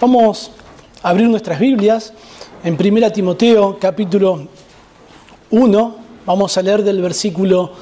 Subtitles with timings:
[0.00, 0.52] Vamos
[1.02, 2.12] a abrir nuestras Biblias
[2.62, 4.46] en 1 Timoteo capítulo
[5.50, 5.96] 1.
[6.24, 7.72] Vamos a leer del versículo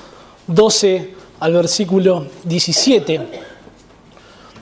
[0.46, 3.20] 12 al versículo 17.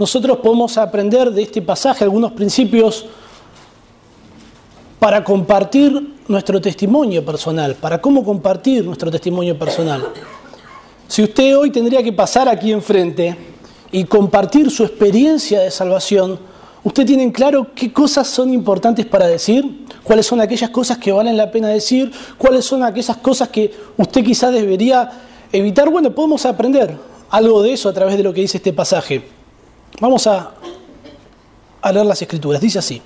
[0.00, 3.06] Nosotros podemos aprender de este pasaje algunos principios
[4.98, 10.08] para compartir nuestro testimonio personal, para cómo compartir nuestro testimonio personal.
[11.06, 13.36] Si usted hoy tendría que pasar aquí enfrente
[13.92, 16.52] y compartir su experiencia de salvación,
[16.84, 19.86] ¿Usted tiene claro qué cosas son importantes para decir?
[20.02, 22.12] ¿Cuáles son aquellas cosas que valen la pena decir?
[22.36, 25.10] ¿Cuáles son aquellas cosas que usted quizás debería
[25.50, 25.88] evitar?
[25.88, 26.94] Bueno, podemos aprender
[27.30, 29.26] algo de eso a través de lo que dice este pasaje.
[29.98, 30.52] Vamos a,
[31.80, 32.60] a leer las escrituras.
[32.60, 33.00] Dice así.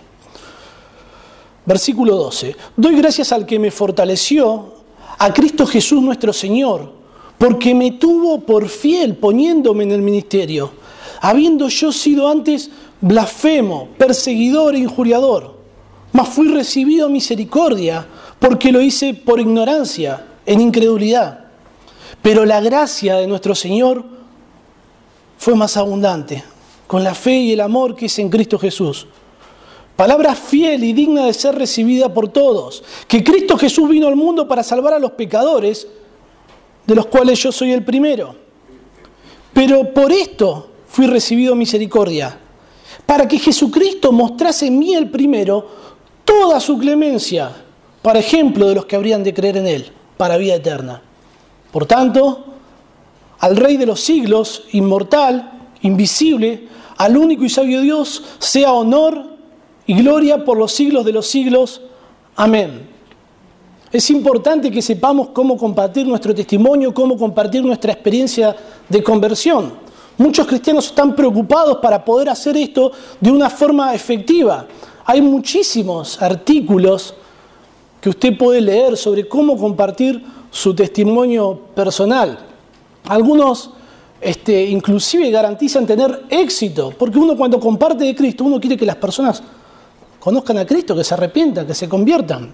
[1.64, 2.56] Versículo 12.
[2.76, 4.74] Doy gracias al que me fortaleció,
[5.18, 6.92] a Cristo Jesús nuestro Señor,
[7.38, 10.72] porque me tuvo por fiel poniéndome en el ministerio,
[11.20, 15.54] habiendo yo sido antes blasfemo, perseguidor e injuriador,
[16.12, 18.06] mas fui recibido misericordia
[18.38, 21.46] porque lo hice por ignorancia, en incredulidad.
[22.22, 24.04] Pero la gracia de nuestro Señor
[25.36, 26.42] fue más abundante,
[26.86, 29.06] con la fe y el amor que es en Cristo Jesús.
[29.94, 34.46] Palabra fiel y digna de ser recibida por todos, que Cristo Jesús vino al mundo
[34.46, 35.86] para salvar a los pecadores,
[36.86, 38.34] de los cuales yo soy el primero.
[39.52, 42.38] Pero por esto fui recibido misericordia
[43.08, 45.66] para que Jesucristo mostrase en mí el primero
[46.26, 47.50] toda su clemencia,
[48.02, 51.00] para ejemplo de los que habrían de creer en Él, para vida eterna.
[51.72, 52.44] Por tanto,
[53.38, 59.38] al Rey de los siglos, inmortal, invisible, al único y sabio Dios, sea honor
[59.86, 61.80] y gloria por los siglos de los siglos.
[62.36, 62.90] Amén.
[63.90, 68.54] Es importante que sepamos cómo compartir nuestro testimonio, cómo compartir nuestra experiencia
[68.86, 69.87] de conversión.
[70.18, 72.90] Muchos cristianos están preocupados para poder hacer esto
[73.20, 74.66] de una forma efectiva.
[75.04, 77.14] Hay muchísimos artículos
[78.00, 80.20] que usted puede leer sobre cómo compartir
[80.50, 82.36] su testimonio personal.
[83.04, 83.70] Algunos
[84.20, 88.96] este, inclusive garantizan tener éxito, porque uno cuando comparte de Cristo, uno quiere que las
[88.96, 89.40] personas
[90.18, 92.52] conozcan a Cristo, que se arrepientan, que se conviertan.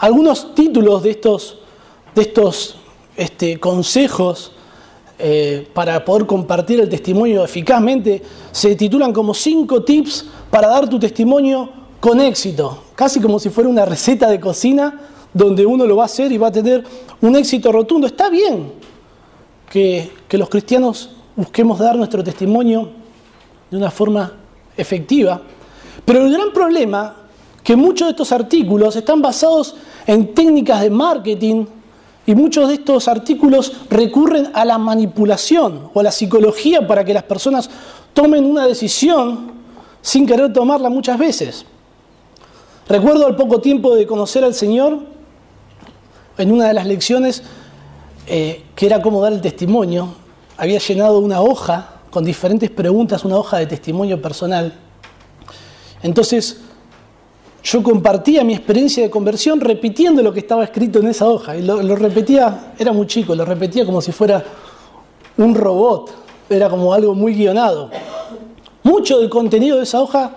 [0.00, 1.56] Algunos títulos de estos,
[2.14, 2.76] de estos
[3.16, 4.52] este, consejos
[5.18, 10.98] eh, para poder compartir el testimonio eficazmente, se titulan como cinco tips para dar tu
[10.98, 15.00] testimonio con éxito, casi como si fuera una receta de cocina
[15.34, 16.84] donde uno lo va a hacer y va a tener
[17.20, 18.06] un éxito rotundo.
[18.06, 18.72] Está bien
[19.68, 22.88] que, que los cristianos busquemos dar nuestro testimonio
[23.70, 24.32] de una forma
[24.76, 25.42] efectiva,
[26.04, 27.16] pero el gran problema
[27.64, 29.74] que muchos de estos artículos están basados
[30.06, 31.66] en técnicas de marketing,
[32.28, 37.14] y muchos de estos artículos recurren a la manipulación o a la psicología para que
[37.14, 37.70] las personas
[38.12, 39.52] tomen una decisión
[40.02, 41.64] sin querer tomarla muchas veces.
[42.86, 44.98] Recuerdo al poco tiempo de conocer al Señor,
[46.36, 47.42] en una de las lecciones,
[48.26, 50.10] eh, que era cómo dar el testimonio,
[50.58, 54.74] había llenado una hoja con diferentes preguntas, una hoja de testimonio personal.
[56.02, 56.60] Entonces,
[57.62, 61.56] yo compartía mi experiencia de conversión repitiendo lo que estaba escrito en esa hoja.
[61.56, 64.42] Y lo, repetía, era muy chico, lo repetía como si fuera
[65.36, 66.10] un robot,
[66.48, 67.90] era como algo muy guionado.
[68.82, 70.32] Mucho del contenido de esa hoja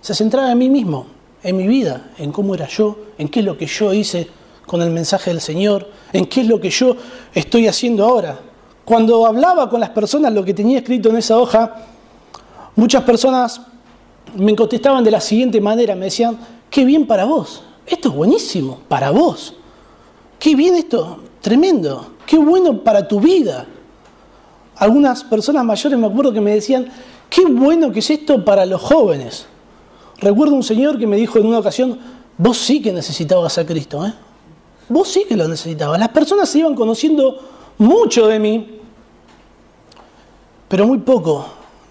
[0.00, 1.06] se centraba en mí mismo,
[1.42, 4.28] en mi vida, en cómo era yo, en qué es lo que yo hice
[4.66, 6.96] con el mensaje del Señor, en qué es lo que yo
[7.34, 8.38] estoy haciendo ahora.
[8.84, 11.74] Cuando hablaba con las personas lo que tenía escrito en esa hoja,
[12.74, 13.60] muchas personas
[14.36, 16.38] me contestaban de la siguiente manera, me decían,
[16.70, 19.54] qué bien para vos, esto es buenísimo, para vos,
[20.38, 23.66] qué bien esto, tremendo, qué bueno para tu vida.
[24.76, 26.90] Algunas personas mayores me acuerdo que me decían,
[27.30, 29.46] qué bueno que es esto para los jóvenes.
[30.18, 31.98] Recuerdo un señor que me dijo en una ocasión,
[32.36, 34.14] vos sí que necesitabas a Cristo, ¿eh?
[34.88, 35.98] Vos sí que lo necesitabas.
[35.98, 37.38] Las personas se iban conociendo
[37.78, 38.80] mucho de mí,
[40.68, 41.46] pero muy poco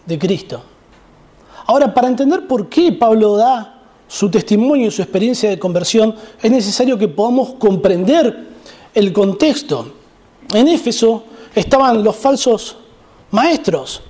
[0.05, 0.61] de Cristo.
[1.65, 6.51] Ahora, para entender por qué Pablo da su testimonio y su experiencia de conversión, es
[6.51, 8.47] necesario que podamos comprender
[8.93, 9.87] el contexto.
[10.53, 11.23] En Éfeso
[11.55, 12.77] estaban los falsos
[13.31, 14.01] maestros.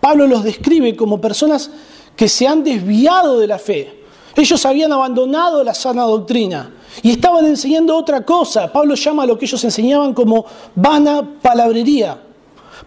[0.00, 1.70] Pablo los describe como personas
[2.16, 4.02] que se han desviado de la fe.
[4.34, 6.72] Ellos habían abandonado la sana doctrina
[7.02, 8.72] y estaban enseñando otra cosa.
[8.72, 10.44] Pablo llama a lo que ellos enseñaban como
[10.74, 12.18] vana palabrería.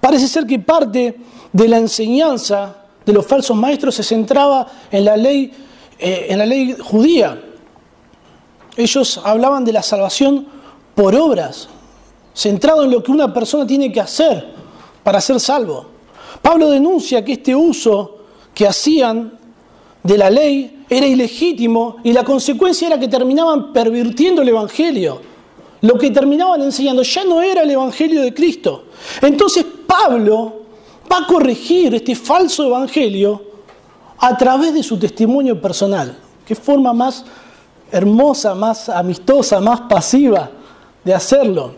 [0.02, 1.18] Parece ser que parte
[1.54, 5.52] de la enseñanza de los falsos maestros se centraba en la ley,
[6.00, 7.42] eh, en la ley judía.
[8.76, 10.48] Ellos hablaban de la salvación
[10.96, 11.70] por obras,
[12.34, 14.46] centrado en lo que una persona tiene que hacer
[15.04, 15.88] para ser salvo.
[16.42, 18.18] Pablo denuncia que este uso
[18.54, 19.38] que hacían
[20.04, 25.22] de la ley era ilegítimo y la consecuencia era que terminaban pervirtiendo el Evangelio.
[25.82, 28.86] Lo que terminaban enseñando ya no era el Evangelio de Cristo.
[29.22, 30.65] Entonces Pablo
[31.12, 33.42] va a corregir este falso Evangelio
[34.18, 36.18] a través de su testimonio personal.
[36.46, 37.26] Qué forma más
[37.92, 40.50] hermosa, más amistosa, más pasiva
[41.04, 41.74] de hacerlo.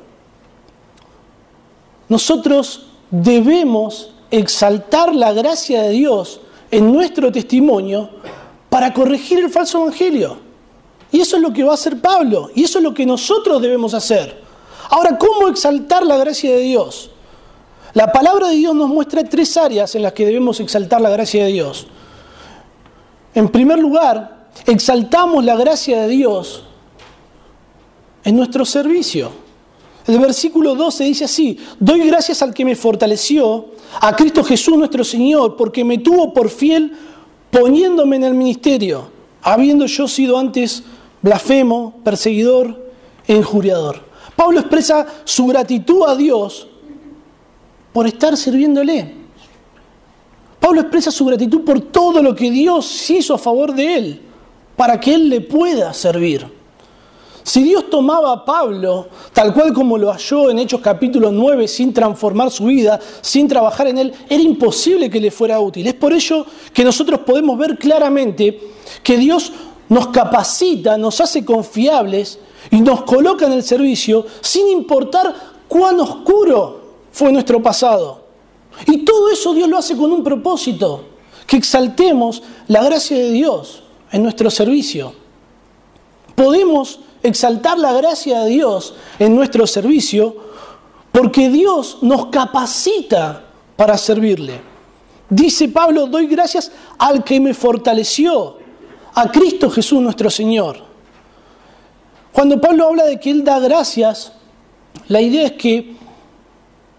[2.09, 6.41] Nosotros debemos exaltar la gracia de Dios
[6.71, 8.09] en nuestro testimonio
[8.69, 10.37] para corregir el falso evangelio.
[11.11, 13.61] Y eso es lo que va a hacer Pablo, y eso es lo que nosotros
[13.61, 14.41] debemos hacer.
[14.89, 17.11] Ahora, ¿cómo exaltar la gracia de Dios?
[17.93, 21.45] La palabra de Dios nos muestra tres áreas en las que debemos exaltar la gracia
[21.45, 21.87] de Dios.
[23.33, 26.63] En primer lugar, exaltamos la gracia de Dios
[28.23, 29.31] en nuestro servicio.
[30.05, 33.67] El versículo 12 dice así, doy gracias al que me fortaleció,
[33.99, 36.93] a Cristo Jesús nuestro Señor, porque me tuvo por fiel
[37.51, 39.09] poniéndome en el ministerio,
[39.41, 40.83] habiendo yo sido antes
[41.21, 42.91] blasfemo, perseguidor
[43.27, 44.01] e injuriador.
[44.35, 46.67] Pablo expresa su gratitud a Dios
[47.97, 49.11] por estar sirviéndole.
[50.59, 54.21] Pablo expresa su gratitud por todo lo que Dios hizo a favor de él,
[54.75, 56.45] para que él le pueda servir.
[57.41, 61.91] Si Dios tomaba a Pablo, tal cual como lo halló en Hechos capítulo 9, sin
[61.91, 65.87] transformar su vida, sin trabajar en él, era imposible que le fuera útil.
[65.87, 68.61] Es por ello que nosotros podemos ver claramente
[69.01, 69.51] que Dios
[69.89, 72.37] nos capacita, nos hace confiables
[72.69, 75.33] y nos coloca en el servicio sin importar
[75.67, 76.85] cuán oscuro
[77.17, 78.27] fue nuestro pasado.
[78.85, 81.03] Y todo eso Dios lo hace con un propósito,
[81.47, 83.81] que exaltemos la gracia de Dios
[84.11, 85.15] en nuestro servicio.
[86.35, 90.35] Podemos exaltar la gracia de Dios en nuestro servicio
[91.11, 94.61] porque Dios nos capacita para servirle.
[95.27, 98.57] Dice Pablo, doy gracias al que me fortaleció,
[99.15, 100.77] a Cristo Jesús nuestro Señor.
[102.31, 104.33] Cuando Pablo habla de que Él da gracias,
[105.07, 105.97] la idea es que,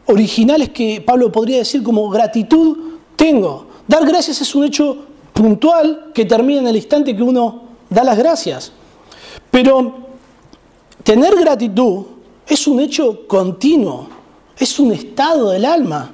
[0.09, 2.77] original es que Pablo podría decir como gratitud
[3.17, 3.67] tengo.
[3.87, 8.19] Dar gracias es un hecho puntual que termina en el instante que uno da las
[8.19, 8.73] gracias.
[9.51, 10.09] Pero
[11.09, 12.05] Tener gratitud
[12.47, 14.09] es un hecho continuo,
[14.59, 16.13] es un estado del alma.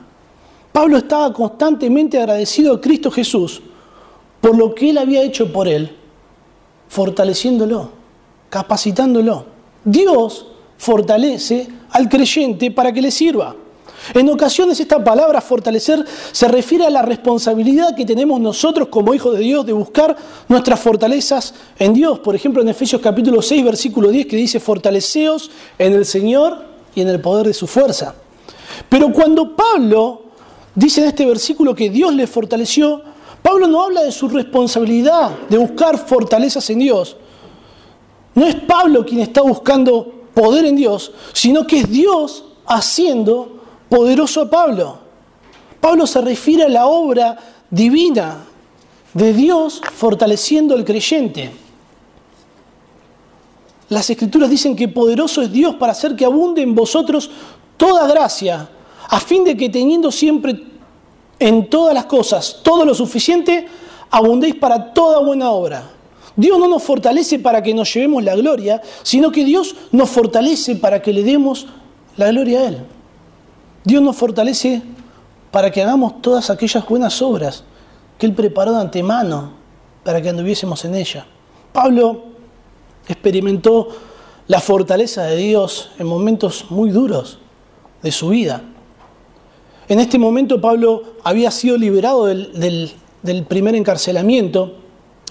[0.71, 3.61] Pablo estaba constantemente agradecido a Cristo Jesús
[4.41, 5.97] por lo que él había hecho por él,
[6.87, 7.91] fortaleciéndolo,
[8.49, 9.47] capacitándolo.
[9.85, 13.57] Dios fortalece al creyente para que le sirva.
[14.13, 19.35] En ocasiones esta palabra fortalecer se refiere a la responsabilidad que tenemos nosotros como hijos
[19.35, 20.15] de Dios de buscar
[20.49, 22.19] nuestras fortalezas en Dios.
[22.19, 26.65] Por ejemplo, en Efesios capítulo 6, versículo 10, que dice, fortaleceos en el Señor
[26.95, 28.15] y en el poder de su fuerza.
[28.89, 30.23] Pero cuando Pablo
[30.75, 33.03] dice en este versículo que Dios le fortaleció,
[33.43, 37.17] Pablo no habla de su responsabilidad de buscar fortalezas en Dios.
[38.35, 43.64] No es Pablo quien está buscando poder en Dios, sino que es Dios haciendo
[43.95, 44.99] poderoso a Pablo.
[45.81, 47.39] Pablo se refiere a la obra
[47.71, 48.45] divina
[49.13, 51.53] de Dios fortaleciendo al creyente.
[53.91, 57.31] Las escrituras dicen que poderoso es Dios para hacer que abunde en vosotros
[57.77, 58.69] toda gracia,
[59.09, 60.61] a fin de que teniendo siempre
[61.39, 63.69] en todas las cosas todo lo suficiente,
[64.11, 65.89] abundéis para toda buena obra.
[66.35, 70.75] Dios no nos fortalece para que nos llevemos la gloria, sino que Dios nos fortalece
[70.75, 71.69] para que le demos
[72.17, 72.94] la gloria a Él.
[73.85, 74.83] Dios nos fortalece
[75.51, 77.65] para que hagamos todas aquellas buenas obras
[78.19, 79.53] que Él preparó de antemano
[80.03, 81.27] para que anduviésemos en ella.
[81.73, 82.25] Pablo
[83.07, 83.89] experimentó
[84.49, 87.39] la fortaleza de Dios en momentos muy duros
[88.03, 88.63] de su vida.
[89.87, 92.91] En este momento Pablo había sido liberado del,
[93.23, 94.77] del primer encarcelamiento,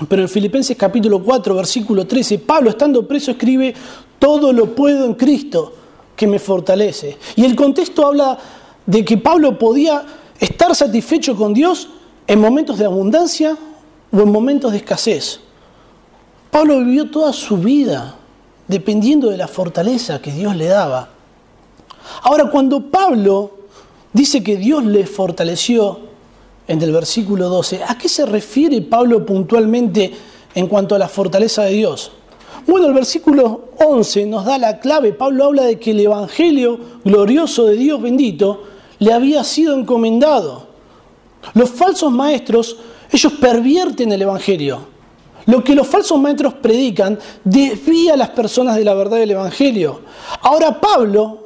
[0.08, 3.74] pero en Filipenses capítulo 4, versículo 13, Pablo estando preso escribe,
[4.20, 5.74] todo lo puedo en Cristo
[6.16, 7.18] que me fortalece.
[7.36, 8.38] Y el contexto habla
[8.86, 10.06] de que Pablo podía
[10.40, 11.90] estar satisfecho con Dios
[12.28, 13.58] en momentos de abundancia
[14.12, 15.40] o en momentos de escasez.
[16.52, 18.16] Pablo vivió toda su vida
[18.68, 21.10] dependiendo de la fortaleza que Dios le daba.
[22.22, 23.52] Ahora, cuando Pablo
[24.12, 26.00] dice que Dios le fortaleció
[26.68, 30.14] en el versículo 12, ¿a qué se refiere Pablo puntualmente
[30.56, 32.12] en cuanto a la fortaleza de Dios?
[32.66, 35.14] Bueno, el versículo 11 nos da la clave.
[35.14, 38.64] Pablo habla de que el Evangelio glorioso de Dios bendito
[39.00, 40.68] le había sido encomendado.
[41.54, 42.78] Los falsos maestros,
[43.12, 44.94] ellos pervierten el Evangelio.
[45.46, 50.02] Lo que los falsos maestros predican desvía a las personas de la verdad del Evangelio.
[50.42, 51.40] Ahora Pablo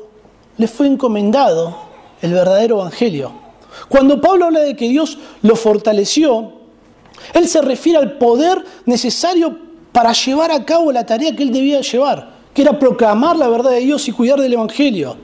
[0.58, 1.76] le fue encomendado
[2.22, 3.32] el verdadero Evangelio.
[3.90, 6.52] Cuando Pablo habla de que Dios lo fortaleció,
[7.34, 9.67] Él se refiere al poder necesario
[9.98, 13.72] para llevar a cabo la tarea que él debía llevar, que era proclamar la verdad
[13.72, 15.18] de Dios y cuidar del Evangelio.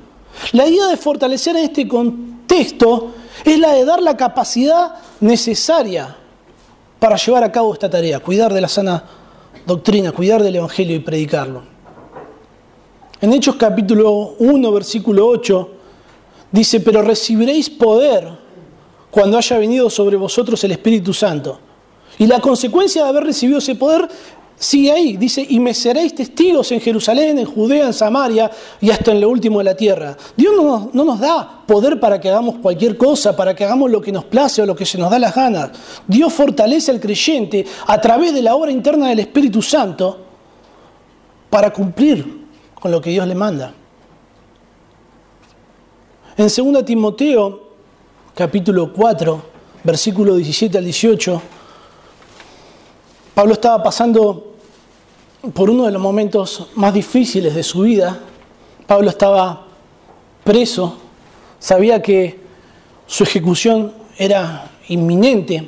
[0.53, 3.12] La idea de fortalecer en este contexto
[3.46, 6.15] es la de dar la capacidad necesaria
[6.98, 9.03] para llevar a cabo esta tarea, cuidar de la sana
[9.63, 11.62] doctrina, cuidar del Evangelio y predicarlo.
[13.22, 15.72] En Hechos capítulo 1, versículo 8,
[16.51, 18.27] dice, pero recibiréis poder
[19.12, 21.60] cuando haya venido sobre vosotros el Espíritu Santo.
[22.18, 24.10] Y la consecuencia de haber recibido ese poder
[24.63, 29.12] sigue ahí, dice, y me seréis testigos en Jerusalén, en Judea, en Samaria y hasta
[29.12, 30.15] en lo último de la tierra.
[30.36, 34.01] Dios no, no, nos da poder para que hagamos cualquier cosa, para que hagamos lo
[34.01, 35.72] que nos place o lo que se nos da las ganas.
[36.08, 40.17] Dios fortalece al creyente a través de la obra interna del Espíritu Santo
[41.50, 42.46] para cumplir
[42.79, 43.74] con lo que Dios le manda.
[46.38, 47.70] En 2 Timoteo,
[48.34, 49.41] capítulo 4,
[49.84, 51.41] versículo 17 al 18,
[53.36, 54.52] Pablo estaba pasando
[55.51, 58.19] por uno de los momentos más difíciles de su vida.
[58.88, 59.65] Pablo estaba
[60.43, 60.97] preso,
[61.59, 62.39] sabía que
[63.05, 65.67] su ejecución era inminente.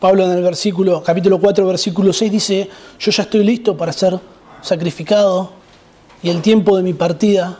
[0.00, 4.18] Pablo en el versículo, capítulo 4, versículo 6 dice, yo ya estoy listo para ser
[4.60, 5.52] sacrificado
[6.22, 7.58] y el tiempo de mi partida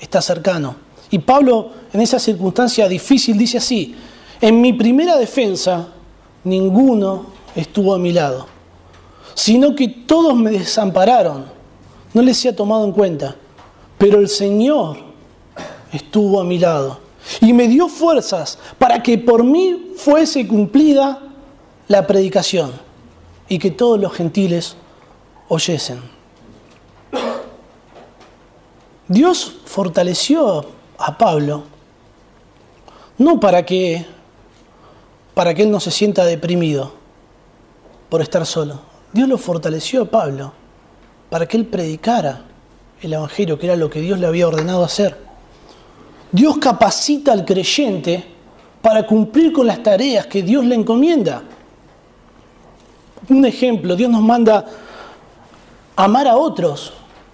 [0.00, 0.76] está cercano.
[1.10, 3.94] Y Pablo en esa circunstancia difícil dice así,
[4.40, 5.88] en mi primera defensa
[6.44, 8.46] ninguno estuvo a mi lado,
[9.34, 11.46] sino que todos me desampararon,
[12.12, 13.36] no les he tomado en cuenta,
[13.98, 14.98] pero el Señor
[15.92, 17.00] estuvo a mi lado
[17.40, 21.20] y me dio fuerzas para que por mí fuese cumplida
[21.88, 22.72] la predicación
[23.48, 24.76] y que todos los gentiles
[25.48, 26.00] oyesen.
[29.08, 30.66] Dios fortaleció
[30.98, 31.64] a Pablo
[33.20, 34.06] no para que
[35.34, 36.92] para que él no se sienta deprimido,
[38.08, 38.80] por estar solo.
[39.12, 40.52] Dios lo fortaleció a Pablo
[41.28, 42.42] para que él predicara
[43.00, 45.16] el Evangelio, que era lo que Dios le había ordenado hacer.
[46.32, 48.24] Dios capacita al creyente
[48.82, 51.42] para cumplir con las tareas que Dios le encomienda.
[53.28, 54.64] Un ejemplo, Dios nos manda
[55.96, 56.92] amar a otros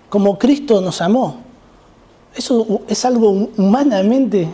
[0.09, 1.41] como Cristo nos amó.
[2.35, 4.49] Eso es algo humanamente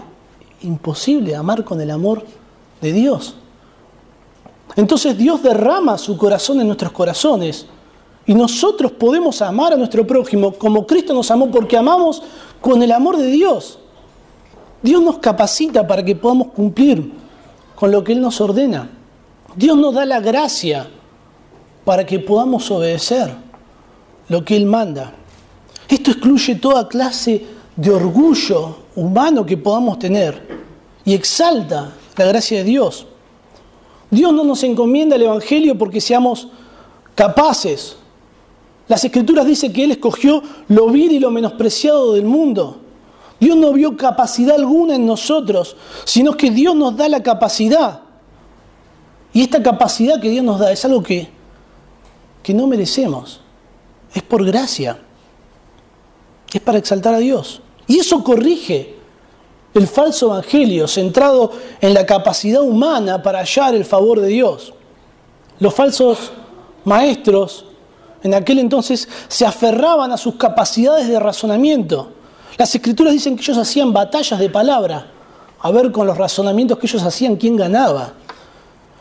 [0.62, 2.24] imposible, amar con el amor
[2.80, 3.36] de Dios.
[4.76, 7.66] Entonces Dios derrama su corazón en nuestros corazones
[8.26, 12.22] y nosotros podemos amar a nuestro prójimo como Cristo nos amó porque amamos
[12.60, 13.78] con el amor de Dios.
[14.82, 17.12] Dios nos capacita para que podamos cumplir
[17.74, 18.90] con lo que Él nos ordena.
[19.56, 20.88] Dios nos da la gracia
[21.84, 23.34] para que podamos obedecer
[24.28, 25.12] lo que Él manda.
[25.88, 27.44] Esto excluye toda clase
[27.76, 30.62] de orgullo humano que podamos tener
[31.04, 33.06] y exalta la gracia de Dios.
[34.12, 36.48] Dios no nos encomienda el Evangelio porque seamos
[37.14, 37.96] capaces.
[38.86, 42.76] Las Escrituras dicen que Él escogió lo vil y lo menospreciado del mundo.
[43.40, 48.02] Dios no vio capacidad alguna en nosotros, sino que Dios nos da la capacidad.
[49.32, 51.30] Y esta capacidad que Dios nos da es algo que,
[52.42, 53.40] que no merecemos.
[54.14, 54.98] Es por gracia.
[56.52, 57.62] Es para exaltar a Dios.
[57.86, 58.96] Y eso corrige
[59.74, 64.72] el falso evangelio centrado en la capacidad humana para hallar el favor de Dios.
[65.58, 66.32] Los falsos
[66.84, 67.64] maestros
[68.22, 72.12] en aquel entonces se aferraban a sus capacidades de razonamiento.
[72.56, 75.06] Las escrituras dicen que ellos hacían batallas de palabra,
[75.60, 78.12] a ver con los razonamientos que ellos hacían quién ganaba.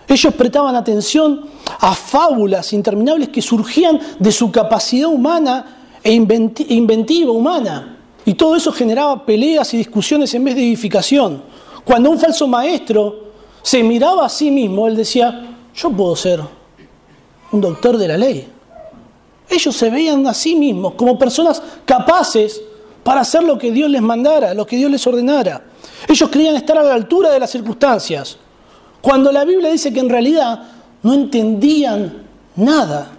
[0.07, 1.45] Ellos prestaban atención
[1.79, 7.97] a fábulas interminables que surgían de su capacidad humana e inventiva humana.
[8.31, 11.43] Y todo eso generaba peleas y discusiones en vez de edificación.
[11.83, 16.39] Cuando un falso maestro se miraba a sí mismo, él decía, yo puedo ser
[17.51, 18.47] un doctor de la ley.
[19.49, 22.61] Ellos se veían a sí mismos como personas capaces
[23.03, 25.65] para hacer lo que Dios les mandara, lo que Dios les ordenara.
[26.07, 28.37] Ellos creían estar a la altura de las circunstancias,
[29.01, 30.69] cuando la Biblia dice que en realidad
[31.03, 33.11] no entendían nada.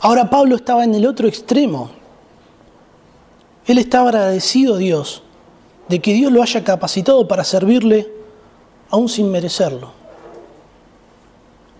[0.00, 1.98] Ahora Pablo estaba en el otro extremo.
[3.66, 5.22] Él estaba agradecido a Dios
[5.88, 8.10] de que Dios lo haya capacitado para servirle
[8.90, 9.92] aún sin merecerlo.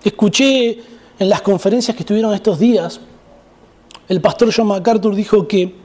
[0.03, 0.83] Escuché
[1.19, 3.01] en las conferencias que estuvieron estos días,
[4.09, 5.77] el pastor John MacArthur dijo que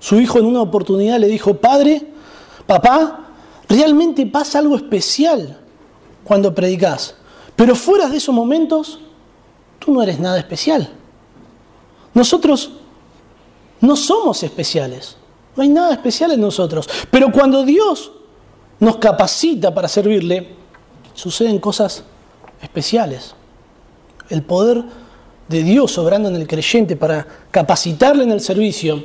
[0.00, 2.02] su hijo en una oportunidad le dijo, padre,
[2.66, 3.26] papá,
[3.68, 5.60] realmente pasa algo especial
[6.24, 7.14] cuando predicas,
[7.54, 9.00] pero fuera de esos momentos,
[9.78, 10.90] tú no eres nada especial.
[12.14, 12.72] Nosotros
[13.80, 15.17] no somos especiales.
[15.58, 16.88] No hay nada especial en nosotros.
[17.10, 18.12] Pero cuando Dios
[18.78, 20.54] nos capacita para servirle,
[21.14, 22.04] suceden cosas
[22.62, 23.34] especiales.
[24.30, 24.84] El poder
[25.48, 29.04] de Dios obrando en el creyente para capacitarle en el servicio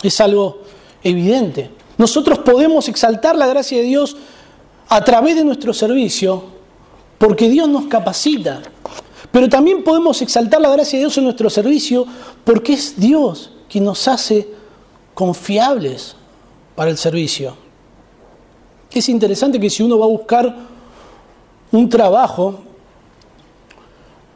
[0.00, 0.62] es algo
[1.02, 1.72] evidente.
[1.98, 4.16] Nosotros podemos exaltar la gracia de Dios
[4.88, 6.44] a través de nuestro servicio
[7.18, 8.62] porque Dios nos capacita.
[9.32, 12.06] Pero también podemos exaltar la gracia de Dios en nuestro servicio
[12.44, 14.59] porque es Dios quien nos hace
[15.14, 16.16] confiables
[16.74, 17.54] para el servicio.
[18.90, 20.56] Es interesante que si uno va a buscar
[21.72, 22.60] un trabajo,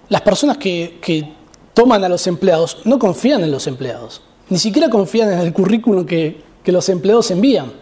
[0.09, 1.33] las personas que,
[1.73, 6.07] toman a los empleados no confían en los empleados, ni siquiera confían en el currículum
[6.07, 7.73] que, que los empleados envían.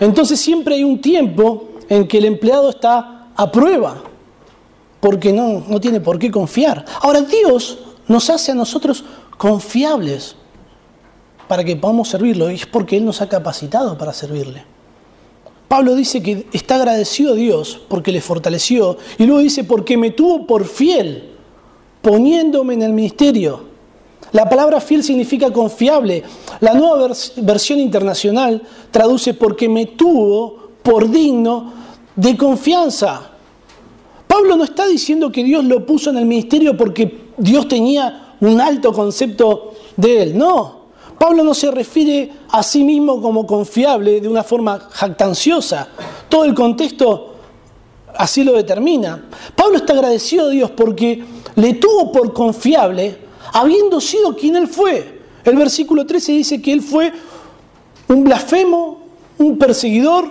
[0.00, 4.02] Entonces siempre hay un tiempo en que el empleado está a prueba,
[5.00, 6.86] porque no, no tiene por qué confiar.
[7.02, 9.04] Ahora Dios nos hace a nosotros
[9.36, 10.36] confiables
[11.48, 14.64] para que podamos servirlo, y es porque Él nos ha capacitado para servirle.
[15.68, 20.10] Pablo dice que está agradecido a Dios porque le fortaleció, y luego dice, porque me
[20.10, 21.30] tuvo por fiel,
[22.02, 23.74] poniéndome en el ministerio.
[24.32, 26.22] La palabra fiel significa confiable.
[26.60, 31.72] La nueva versión internacional traduce porque me tuvo por digno
[32.16, 33.30] de confianza.
[34.26, 38.60] Pablo no está diciendo que Dios lo puso en el ministerio porque Dios tenía un
[38.60, 40.36] alto concepto de él.
[40.36, 40.83] No,
[41.18, 45.88] Pablo no se refiere a sí mismo como confiable de una forma jactanciosa.
[46.28, 47.34] Todo el contexto
[48.16, 49.24] así lo determina.
[49.54, 51.24] Pablo está agradecido a Dios porque
[51.56, 53.18] le tuvo por confiable
[53.52, 55.20] habiendo sido quien él fue.
[55.44, 57.12] El versículo 13 dice que él fue
[58.08, 59.00] un blasfemo,
[59.38, 60.30] un perseguidor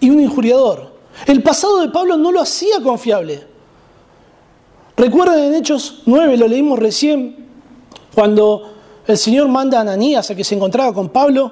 [0.00, 0.92] y un injuriador.
[1.26, 3.46] El pasado de Pablo no lo hacía confiable.
[4.96, 7.46] Recuerden en Hechos 9, lo leímos recién,
[8.14, 8.71] cuando
[9.06, 11.50] el Señor manda a Ananías a que se encontraba con Pablo.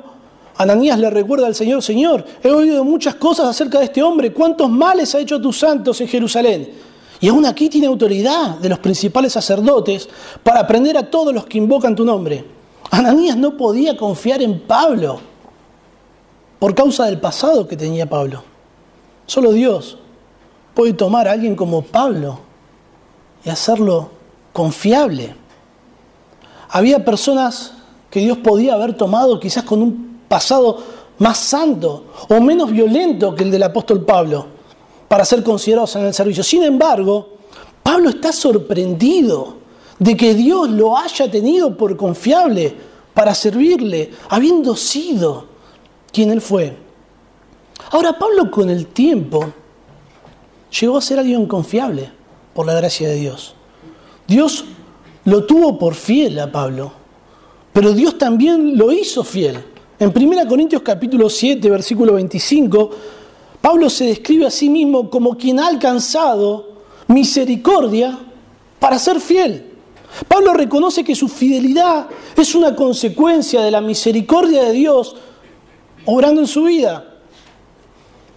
[0.56, 4.68] Ananías le recuerda al Señor, Señor, he oído muchas cosas acerca de este hombre, cuántos
[4.68, 6.70] males ha hecho tus santos en Jerusalén.
[7.20, 10.08] Y aún aquí tiene autoridad de los principales sacerdotes
[10.42, 12.44] para aprender a todos los que invocan tu nombre.
[12.90, 15.20] Ananías no podía confiar en Pablo
[16.58, 18.42] por causa del pasado que tenía Pablo.
[19.26, 19.98] Solo Dios
[20.74, 22.40] puede tomar a alguien como Pablo
[23.44, 24.10] y hacerlo
[24.52, 25.34] confiable.
[26.70, 27.72] Había personas
[28.10, 30.78] que Dios podía haber tomado quizás con un pasado
[31.18, 34.46] más santo o menos violento que el del apóstol Pablo
[35.08, 36.44] para ser considerados en el servicio.
[36.44, 37.38] Sin embargo,
[37.82, 39.56] Pablo está sorprendido
[39.98, 42.74] de que Dios lo haya tenido por confiable
[43.12, 45.46] para servirle, habiendo sido
[46.12, 46.76] quien él fue.
[47.90, 49.52] Ahora, Pablo con el tiempo
[50.80, 52.10] llegó a ser alguien confiable
[52.54, 53.54] por la gracia de Dios.
[54.26, 54.64] Dios
[55.30, 56.90] lo tuvo por fiel a Pablo,
[57.72, 59.64] pero Dios también lo hizo fiel.
[59.96, 62.90] En 1 Corintios capítulo 7, versículo 25,
[63.60, 66.70] Pablo se describe a sí mismo como quien ha alcanzado
[67.06, 68.18] misericordia
[68.80, 69.66] para ser fiel.
[70.26, 75.14] Pablo reconoce que su fidelidad es una consecuencia de la misericordia de Dios
[76.06, 77.20] obrando en su vida.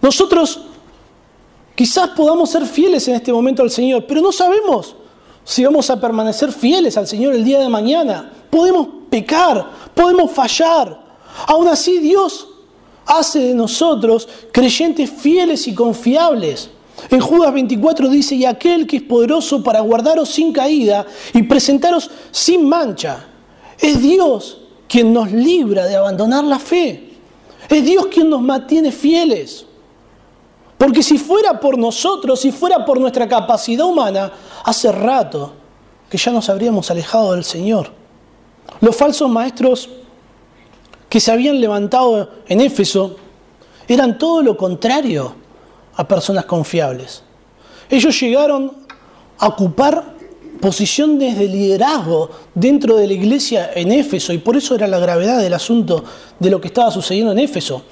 [0.00, 0.60] Nosotros
[1.74, 4.94] quizás podamos ser fieles en este momento al Señor, pero no sabemos
[5.44, 8.32] si vamos a permanecer fieles al Señor el día de mañana.
[8.50, 11.04] Podemos pecar, podemos fallar.
[11.46, 12.48] Aún así Dios
[13.06, 16.70] hace de nosotros creyentes fieles y confiables.
[17.10, 21.04] En Judas 24 dice, y aquel que es poderoso para guardaros sin caída
[21.34, 23.26] y presentaros sin mancha,
[23.78, 27.10] es Dios quien nos libra de abandonar la fe.
[27.68, 29.66] Es Dios quien nos mantiene fieles.
[30.78, 34.32] Porque si fuera por nosotros, si fuera por nuestra capacidad humana,
[34.64, 35.52] hace rato
[36.10, 37.90] que ya nos habríamos alejado del Señor.
[38.80, 39.88] Los falsos maestros
[41.08, 43.16] que se habían levantado en Éfeso
[43.86, 45.34] eran todo lo contrario
[45.96, 47.22] a personas confiables.
[47.88, 48.72] Ellos llegaron
[49.38, 50.14] a ocupar
[50.60, 55.38] posiciones de liderazgo dentro de la iglesia en Éfeso y por eso era la gravedad
[55.40, 56.04] del asunto
[56.38, 57.82] de lo que estaba sucediendo en Éfeso.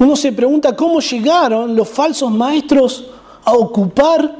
[0.00, 3.04] Uno se pregunta cómo llegaron los falsos maestros
[3.44, 4.34] a ocupar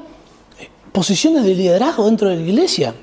[0.90, 2.94] posiciones de liderazgo dentro de la iglesia.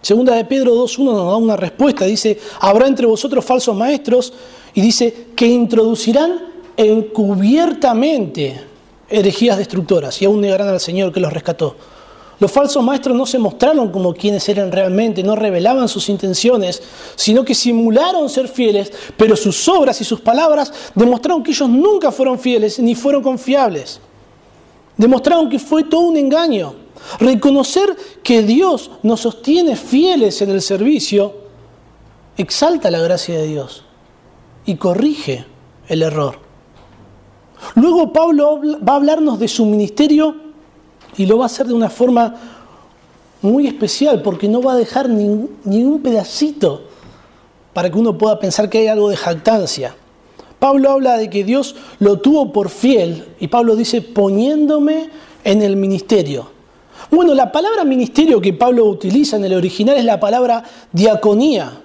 [0.00, 4.32] Segunda de Pedro 2.1 nos da una respuesta, dice, habrá entre vosotros falsos maestros
[4.74, 6.40] y dice que introducirán
[6.76, 8.62] encubiertamente
[9.10, 11.74] herejías destructoras y aún negarán al Señor que los rescató.
[12.40, 16.82] Los falsos maestros no se mostraron como quienes eran realmente, no revelaban sus intenciones,
[17.14, 22.10] sino que simularon ser fieles, pero sus obras y sus palabras demostraron que ellos nunca
[22.10, 24.00] fueron fieles ni fueron confiables.
[24.96, 26.74] Demostraron que fue todo un engaño.
[27.18, 31.34] Reconocer que Dios nos sostiene fieles en el servicio
[32.36, 33.84] exalta la gracia de Dios
[34.64, 35.44] y corrige
[35.88, 36.38] el error.
[37.74, 40.41] Luego Pablo va a hablarnos de su ministerio
[41.16, 42.34] Y lo va a hacer de una forma
[43.42, 45.26] muy especial porque no va a dejar ni,
[45.82, 46.82] un pedacito
[47.72, 49.96] para que uno pueda pensar que hay algo de jactancia.
[50.58, 55.10] Pablo habla de que Dios lo tuvo por fiel y Pablo dice poniéndome
[55.42, 56.50] en el ministerio.
[57.10, 61.80] Bueno, la palabra ministerio que Pablo utiliza en el original es la palabra diaconía.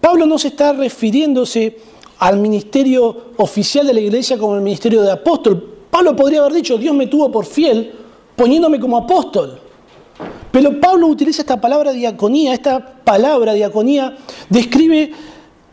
[0.00, 1.78] Pablo no se está refiriéndose
[2.20, 5.68] al ministerio oficial de la iglesia como el ministerio de apóstol.
[5.90, 7.92] Pablo podría haber dicho, Dios me tuvo por fiel
[8.36, 9.60] poniéndome como apóstol.
[10.50, 14.16] Pero Pablo utiliza esta palabra diaconía, esta palabra diaconía
[14.48, 15.12] describe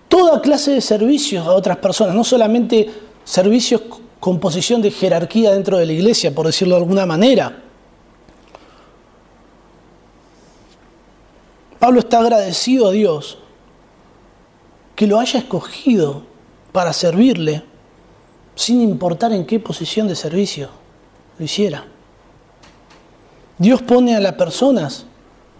[0.07, 2.89] toda clase de servicios a otras personas, no solamente
[3.23, 3.81] servicios
[4.19, 7.63] con posición de jerarquía dentro de la iglesia, por decirlo de alguna manera.
[11.79, 13.37] Pablo está agradecido a Dios
[14.95, 16.23] que lo haya escogido
[16.73, 17.63] para servirle
[18.55, 20.69] sin importar en qué posición de servicio
[21.37, 21.85] lo hiciera.
[23.59, 25.05] Dios pone a las personas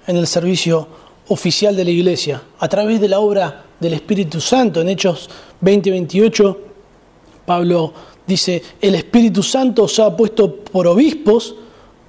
[0.08, 0.88] en el servicio
[1.28, 4.80] oficial de la iglesia a través de la obra del Espíritu Santo.
[4.80, 5.30] En Hechos
[5.62, 6.58] 20:28,
[7.46, 7.94] Pablo
[8.26, 11.56] dice, el Espíritu Santo os ha puesto por obispos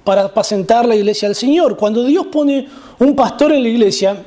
[0.05, 1.75] para apacentar la iglesia del Señor.
[1.75, 2.67] Cuando Dios pone
[2.99, 4.25] un pastor en la iglesia,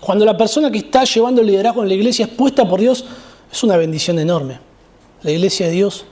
[0.00, 3.04] cuando la persona que está llevando el liderazgo en la iglesia es puesta por Dios,
[3.50, 4.60] es una bendición enorme.
[5.22, 6.04] La iglesia de Dios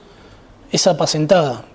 [0.73, 1.70] es apacentada.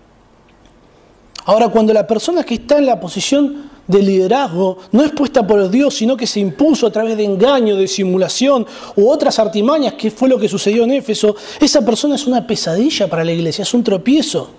[1.46, 5.70] Ahora, cuando la persona que está en la posición de liderazgo no es puesta por
[5.70, 10.10] Dios, sino que se impuso a través de engaño, de simulación u otras artimañas, que
[10.10, 13.74] fue lo que sucedió en Éfeso, esa persona es una pesadilla para la iglesia, es
[13.74, 14.50] un tropiezo.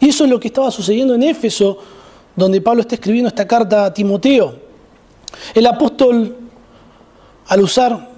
[0.00, 1.76] Y eso es lo que estaba sucediendo en Éfeso,
[2.34, 4.54] donde Pablo está escribiendo esta carta a Timoteo.
[5.54, 6.36] El apóstol,
[7.48, 8.08] al usar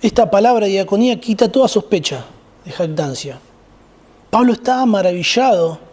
[0.00, 2.24] esta palabra diaconía, quita toda sospecha
[2.64, 3.38] de jactancia.
[4.30, 5.91] Pablo estaba maravillado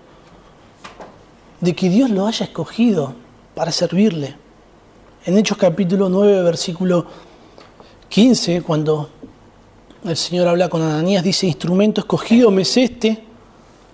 [1.62, 3.13] de que Dios lo haya escogido
[3.56, 4.36] para servirle.
[5.26, 7.06] En Hechos capítulo 9, versículo
[8.08, 9.10] 15, cuando
[10.06, 13.24] el Señor habla con Ananías, dice, instrumento escogido me es este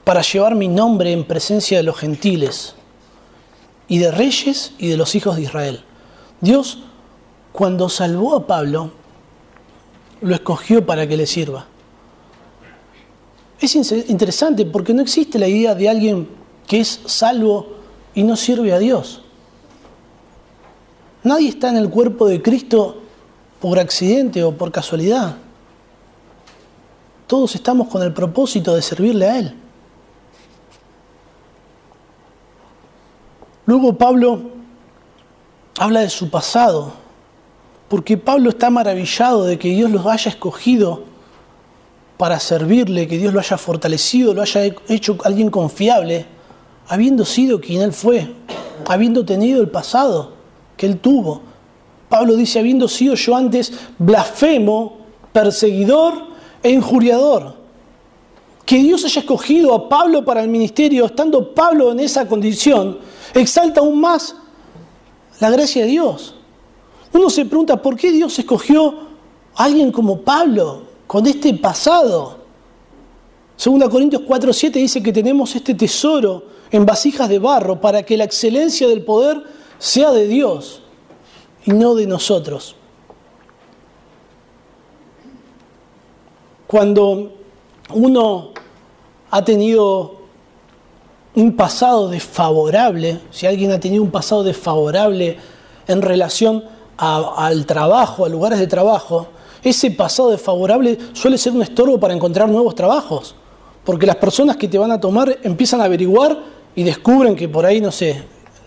[0.04, 2.76] para llevar mi nombre en presencia de los gentiles
[3.88, 5.84] y de reyes y de los hijos de Israel.
[6.42, 6.84] Dios,
[7.52, 8.92] cuando salvó a Pablo,
[10.22, 11.66] lo escogió para que le sirva.
[13.60, 17.68] Es interesante porque no existe la idea de alguien que es salvo
[18.14, 19.22] y no sirve a Dios.
[21.24, 23.02] Nadie está en el cuerpo de Cristo
[23.60, 25.38] por accidente o por casualidad.
[27.28, 29.56] Todos estamos con el propósito de servirle a Él.
[33.66, 34.52] Luego Pablo
[35.80, 36.94] habla de su pasado,
[37.90, 41.04] porque Pablo está maravillado de que Dios los haya escogido
[42.18, 46.35] para servirle, que Dios lo haya fortalecido, lo haya hecho alguien confiable
[46.88, 48.34] habiendo sido quien Él fue,
[48.88, 50.34] habiendo tenido el pasado
[50.78, 51.42] que Él tuvo.
[52.10, 54.98] Pablo dice, habiendo sido yo antes blasfemo,
[55.32, 56.14] perseguidor
[56.62, 57.56] e injuriador.
[58.66, 63.00] Que Dios haya escogido a Pablo para el ministerio, estando Pablo en esa condición,
[63.34, 64.36] exalta aún más
[65.40, 66.36] la gracia de Dios.
[67.14, 68.94] Uno se pregunta, ¿por qué Dios escogió
[69.56, 72.40] a alguien como Pablo, con este pasado?
[73.56, 78.24] Segunda Corintios 4:7 dice que tenemos este tesoro en vasijas de barro para que la
[78.24, 79.44] excelencia del poder
[79.78, 80.82] sea de Dios
[81.66, 82.76] y no de nosotros.
[86.68, 87.34] Cuando
[87.94, 88.50] uno
[89.32, 90.16] ha tenido
[91.36, 95.38] un pasado desfavorable, si alguien ha tenido un pasado desfavorable
[95.88, 96.64] en relación
[96.98, 99.28] al trabajo, a lugares de trabajo,
[99.64, 103.36] ese pasado desfavorable suele ser un estorbo para encontrar nuevos trabajos,
[103.84, 107.66] porque las personas que te van a tomar empiezan a averiguar y descubren que por
[107.66, 108.24] ahí, no sé,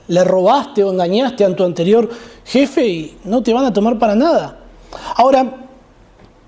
[0.08, 2.08] le robaste o engañaste a tu anterior
[2.44, 4.60] jefe y no te van a tomar para nada.
[5.16, 5.68] Ahora,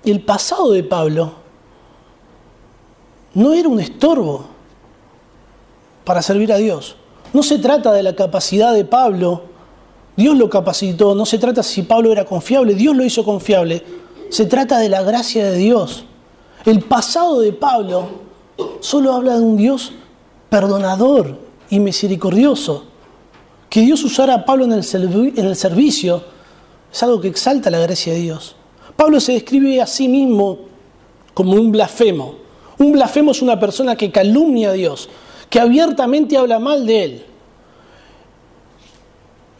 [0.03, 1.33] el pasado de Pablo
[3.33, 4.45] no era un estorbo
[6.03, 6.95] para servir a Dios.
[7.33, 9.43] No se trata de la capacidad de Pablo,
[10.17, 13.83] Dios lo capacitó, no se trata si Pablo era confiable, Dios lo hizo confiable,
[14.29, 16.05] se trata de la gracia de Dios.
[16.65, 18.07] El pasado de Pablo
[18.81, 19.93] solo habla de un Dios
[20.49, 22.83] perdonador, y misericordioso.
[23.69, 24.83] Que Dios usara a Pablo en el,
[25.55, 26.23] servicio
[26.91, 28.55] es algo que exalta la gracia de Dios.
[28.95, 30.59] Pablo se describe a sí mismo
[31.33, 32.35] como un blasfemo.
[32.77, 35.09] Un blasfemo es una persona que calumnia a Dios,
[35.49, 37.25] que abiertamente habla mal de Él.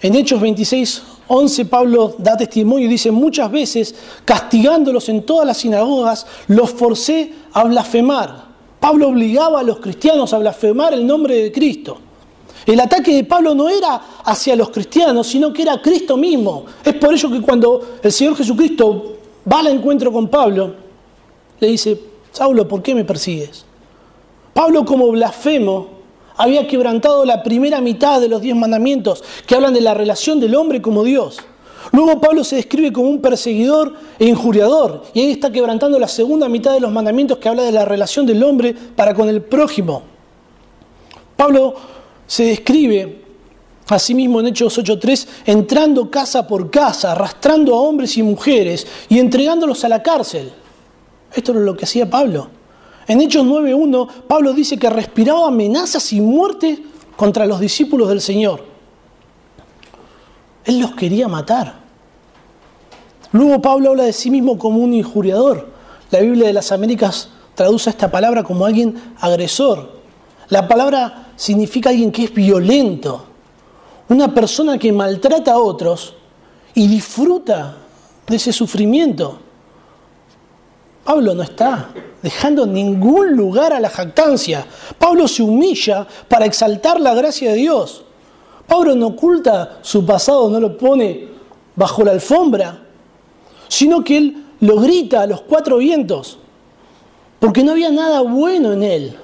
[0.02, 3.95] En Hechos 26, 11 Pablo da testimonio y dice, muchas veces
[4.26, 8.50] castigándolos en todas las sinagogas, los forcé a blasfemar.
[8.82, 12.00] Pablo obligaba a los cristianos a blasfemar el nombre de Cristo.
[12.65, 16.65] El ataque de Pablo no era hacia los cristianos, sino que era Cristo mismo.
[16.84, 19.17] Es por ello que cuando el Señor Jesucristo
[19.50, 20.74] va al encuentro con Pablo,
[21.60, 23.65] le dice, Saulo, ¿por qué me persigues?
[24.52, 25.88] Pablo como blasfemo
[26.36, 30.56] había quebrantado la primera mitad de los diez mandamientos que hablan de la relación del
[30.56, 31.38] hombre como Dios.
[31.91, 36.48] Luego Pablo se describe como un perseguidor e injuriador y ahí está quebrantando la segunda
[36.48, 40.04] mitad de los mandamientos que habla de la relación del hombre para con el prójimo.
[41.36, 41.76] Pablo
[42.28, 43.22] se describe
[43.89, 48.88] a sí mismo en Hechos 8.3 entrando casa por casa, arrastrando a hombres y mujeres
[49.10, 50.52] y entregándolos a la cárcel.
[51.34, 52.50] Esto es lo que hacía Pablo.
[53.08, 56.82] En Hechos 9.1 Pablo dice que respiraba amenazas y muerte
[57.17, 58.70] contra los discípulos del Señor.
[60.65, 61.76] Él los quería matar.
[63.32, 65.69] Luego Pablo habla de sí mismo como un injuriador.
[66.12, 70.02] La Biblia de las Américas traduce esta palabra como alguien agresor.
[70.50, 73.26] La palabra significa alguien que es violento,
[74.10, 76.15] una persona que maltrata a otros
[76.74, 77.78] y disfruta
[78.28, 79.39] de ese sufrimiento.
[81.06, 81.89] Pablo no está
[82.21, 84.65] dejando ningún lugar a la jactancia.
[85.00, 88.04] Pablo se humilla para exaltar la gracia de Dios.
[88.71, 91.27] Pablo no oculta su pasado, no lo pone
[91.75, 92.79] bajo la alfombra,
[93.67, 96.39] sino que él lo grita a los cuatro vientos,
[97.41, 99.17] porque no había nada bueno en él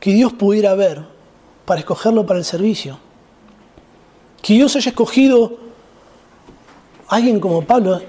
[0.00, 1.02] que Dios pudiera ver
[1.66, 2.98] para escogerlo para el servicio.
[4.40, 5.58] Que Dios haya escogido
[7.08, 8.00] a alguien como Pablo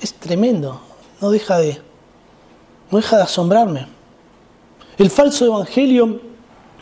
[0.00, 0.80] es, tremendo,
[1.20, 1.82] no deja de,
[2.90, 3.86] no deja de asombrarme.
[4.96, 6.22] El falso evangelio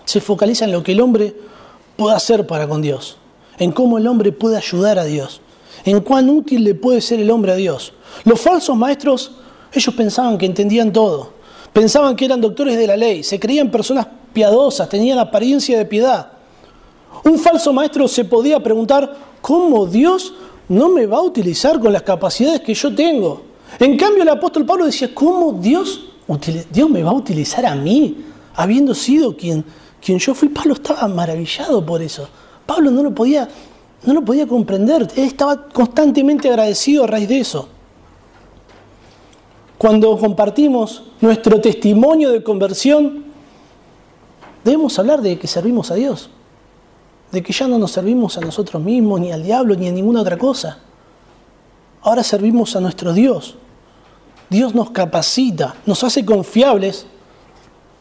[0.04, 1.34] se focaliza en lo que el hombre
[1.96, 3.16] puede hacer para con Dios,
[3.58, 5.40] en cómo el hombre puede ayudar a Dios,
[5.84, 7.92] en cuán útil le puede ser el hombre a Dios.
[8.24, 9.32] Los falsos maestros,
[9.72, 11.32] ellos pensaban que entendían todo,
[11.72, 16.32] pensaban que eran doctores de la ley, se creían personas piadosas, tenían apariencia de piedad.
[17.24, 20.34] Un falso maestro se podía preguntar, ¿cómo Dios
[20.68, 23.42] no me va a utilizar con las capacidades que yo tengo?
[23.78, 26.00] En cambio el apóstol Pablo decía, ¿cómo Dios,
[26.70, 29.64] Dios me va a utilizar a mí, habiendo sido quien,
[30.04, 30.50] quien yo fui?
[30.50, 32.28] Pablo estaba maravillado por eso.
[32.66, 33.48] Pablo no lo podía,
[34.04, 37.68] no lo podía comprender, él estaba constantemente agradecido a raíz de eso.
[39.78, 43.24] Cuando compartimos nuestro testimonio de conversión,
[44.62, 46.28] debemos hablar de que servimos a Dios,
[47.32, 50.20] de que ya no nos servimos a nosotros mismos, ni al diablo, ni a ninguna
[50.20, 50.78] otra cosa.
[52.02, 53.56] Ahora servimos a nuestro Dios.
[54.50, 57.06] Dios nos capacita, nos hace confiables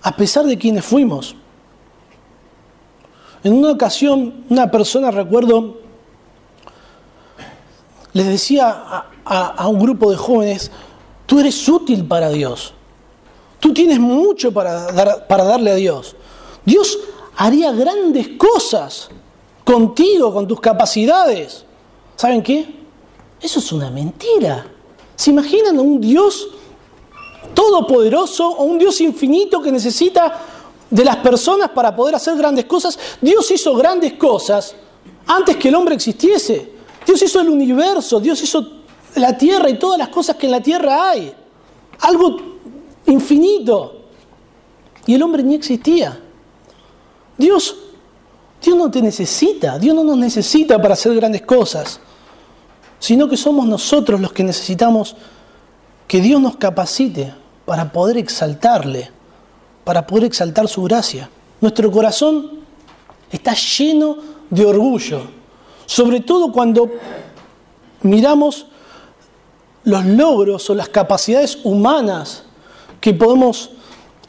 [0.02, 1.38] a pesar de quienes fuimos.
[3.43, 5.77] En una ocasión, una persona, recuerdo,
[8.13, 10.71] les decía a, un grupo de jóvenes,
[11.25, 12.73] tú eres útil para Dios,
[13.60, 16.15] tú tienes mucho para, darle a Dios.
[16.63, 16.97] Dios
[17.36, 19.10] haría grandes cosas
[19.65, 21.65] contigo, con tus capacidades.
[22.15, 22.65] ¿Saben qué?
[23.41, 24.67] Eso es una mentira.
[25.15, 26.47] ¿Se imaginan a un Dios
[27.53, 30.39] todopoderoso o un Dios infinito que necesita
[30.93, 32.97] de las personas para poder hacer grandes cosas?
[33.19, 34.75] Dios hizo grandes cosas
[35.25, 36.71] antes que el hombre existiese.
[37.06, 38.84] Dios hizo el universo, Dios hizo
[39.15, 41.34] la tierra y todas las cosas que en la tierra hay.
[42.01, 42.38] Algo
[43.08, 44.01] infinito.
[45.06, 46.19] Y el hombre ni existía.
[47.38, 47.75] Dios,
[48.62, 51.99] Dios no te necesita, Dios no nos necesita para hacer grandes cosas,
[52.99, 55.15] sino que somos nosotros los que necesitamos
[56.08, 57.34] que Dios nos capacite
[57.65, 59.10] para poder exaltarle,
[59.84, 61.30] para poder exaltar su gracia.
[61.62, 62.60] Nuestro corazón
[63.32, 64.17] está lleno
[64.50, 65.22] de orgullo,
[65.86, 66.89] sobre todo cuando
[68.04, 68.67] miramos
[69.84, 72.43] los logros o las capacidades humanas
[73.02, 73.72] que podemos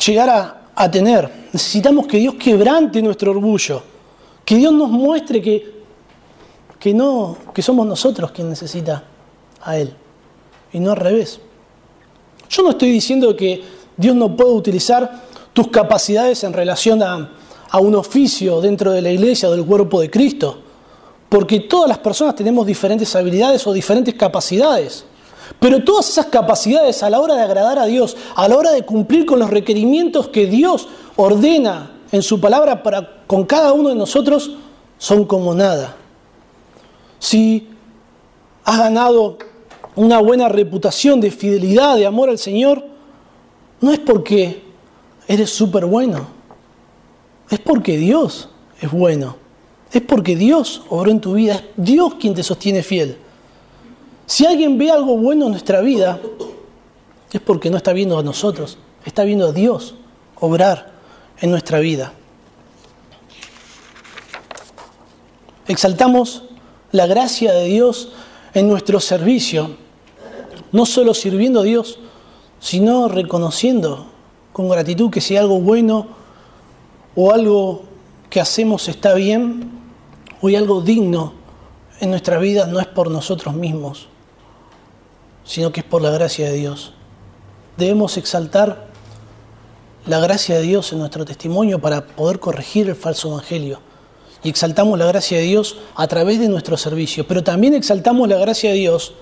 [0.04, 1.30] llegar a, tener.
[1.52, 3.82] Necesitamos que Dios quebrante nuestro orgullo,
[4.44, 5.82] que Dios nos muestre que,
[6.80, 9.04] que no, que somos nosotros quien necesita
[9.62, 9.94] a Él
[10.72, 11.40] y no al revés.
[12.48, 13.62] Yo no estoy diciendo que
[13.96, 15.22] Dios no pueda utilizar
[15.54, 17.30] tus capacidades en relación a,
[17.70, 20.58] a un oficio dentro de la iglesia o del cuerpo de Cristo,
[21.30, 25.06] porque todas las personas tenemos diferentes habilidades o diferentes capacidades.
[25.60, 28.82] Pero todas esas capacidades a la hora de agradar a Dios, a la hora de
[28.82, 33.94] cumplir con los requerimientos que Dios ordena en su palabra para con cada uno de
[33.94, 34.52] nosotros,
[34.98, 35.96] son como nada.
[37.18, 37.68] Si
[38.64, 39.38] has ganado
[39.96, 42.84] una buena reputación de fidelidad, de amor al Señor,
[43.80, 44.63] no es porque
[45.26, 46.28] eres súper bueno,
[47.50, 48.48] es porque Dios
[48.80, 49.36] es bueno,
[49.92, 53.16] es porque Dios obró en tu vida, es Dios quien te sostiene fiel.
[54.26, 56.20] Si alguien ve algo bueno en nuestra vida,
[57.30, 59.94] es porque no está viendo a nosotros, está viendo a Dios
[60.36, 60.92] obrar
[61.40, 62.12] en nuestra vida.
[65.66, 66.44] exaltamos
[66.92, 68.10] la gracia de Dios
[68.52, 69.76] en nuestro servicio,
[70.72, 71.98] no solo sirviendo a Dios,
[72.60, 74.06] sino reconociendo
[74.54, 76.06] con gratitud que si algo bueno
[77.16, 77.82] o algo
[78.30, 79.68] que hacemos está bien,
[80.40, 81.32] o hay algo digno
[81.98, 84.06] en nuestra vida, no es por nosotros mismos,
[85.44, 86.92] sino que es por la gracia de Dios.
[87.76, 88.86] Debemos exaltar
[90.06, 93.80] la gracia de Dios en nuestro testimonio para poder corregir el falso evangelio.
[94.44, 98.36] Y exaltamos la gracia de Dios a través de nuestro servicio, pero también exaltamos la
[98.36, 99.14] gracia de Dios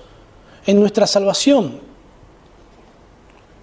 [0.67, 1.79] en nuestra salvación.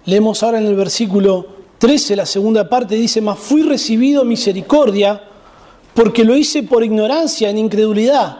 [0.03, 5.19] Leemos ahora en el versículo 13, la segunda parte, dice, mas fui recibido misericordia
[5.95, 8.37] porque lo hice por ignorancia, en incredulidad.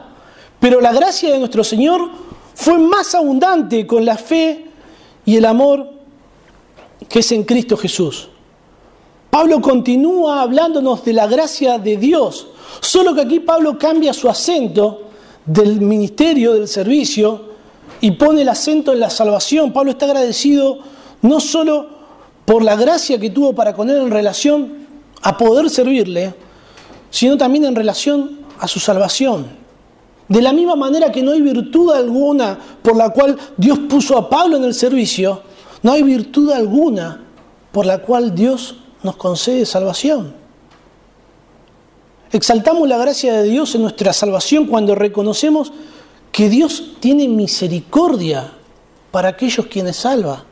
[0.59, 2.07] Pero la gracia de nuestro Señor
[2.53, 4.67] fue más abundante con la fe
[5.25, 5.89] y el amor
[7.09, 8.29] que es en Cristo Jesús.
[9.31, 12.45] Pablo continúa hablándonos de la gracia de Dios,
[12.79, 15.09] solo que aquí Pablo cambia su acento
[15.47, 17.49] del ministerio, del servicio,
[18.01, 19.73] y pone el acento en la salvación.
[19.73, 20.77] Pablo está agradecido
[21.23, 22.00] no solo
[22.51, 24.85] por la gracia que tuvo para con él en relación
[25.21, 26.35] a poder servirle,
[27.09, 29.47] sino también en relación a su salvación.
[30.27, 34.29] De la misma manera que no hay virtud alguna por la cual Dios puso a
[34.29, 35.43] Pablo en el servicio,
[35.81, 37.23] no hay virtud alguna
[37.71, 40.33] por la cual Dios nos concede salvación.
[42.33, 45.71] Exaltamos la gracia de Dios en nuestra salvación cuando reconocemos
[46.33, 48.51] que Dios tiene misericordia
[49.09, 50.43] para aquellos quienes salva.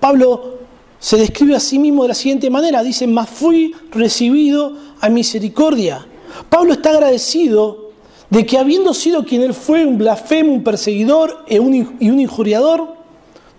[0.00, 0.55] Pablo
[0.98, 6.06] se describe a sí mismo de la siguiente manera, dice, mas fui recibido a misericordia.
[6.48, 7.90] Pablo está agradecido
[8.30, 12.96] de que habiendo sido quien él fue, un blasfemo, un perseguidor y un injuriador,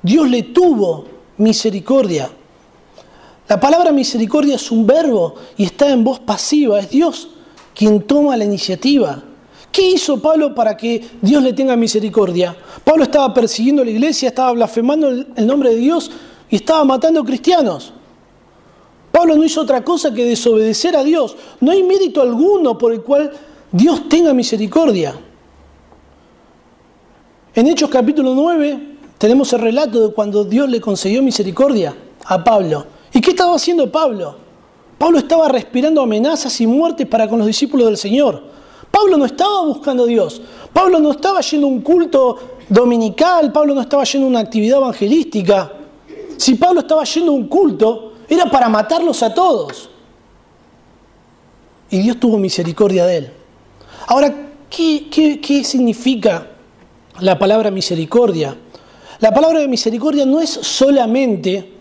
[0.02, 1.06] Dios le tuvo
[1.38, 2.30] misericordia.
[3.48, 7.30] La palabra misericordia es un verbo y está en voz pasiva, es Dios
[7.74, 9.24] quien toma la iniciativa.
[9.72, 12.56] ¿Qué hizo Pablo para que Dios le tenga misericordia?
[12.84, 16.12] Pablo estaba persiguiendo a la iglesia, estaba blasfemando el nombre de Dios
[16.50, 17.94] y estaba matando cristianos.
[19.12, 21.36] Pablo no hizo otra cosa que desobedecer a Dios.
[21.60, 23.32] No hay mérito alguno por el cual
[23.72, 25.16] Dios tenga misericordia.
[27.56, 28.80] En Hechos capítulo 9
[29.18, 32.86] tenemos el relato de cuando Dios le concedió misericordia a Pablo.
[33.12, 34.36] ¿Y qué estaba haciendo Pablo?
[34.98, 38.44] Pablo estaba respirando amenazas y muertes para con los discípulos del Señor.
[38.92, 40.42] Pablo no estaba buscando a Dios.
[40.72, 42.38] Pablo no estaba yendo a un culto
[42.70, 43.52] dominical.
[43.52, 45.72] Pablo no estaba yendo a una actividad evangelística.
[46.38, 49.90] Si Pablo estaba yendo a un culto, era para matarlos a todos.
[51.90, 53.32] Y Dios tuvo misericordia de él.
[54.08, 56.48] Ahora, ¿qué, qué significa
[57.20, 58.56] la palabra misericordia?
[59.20, 61.74] La palabra de misericordia no es solamente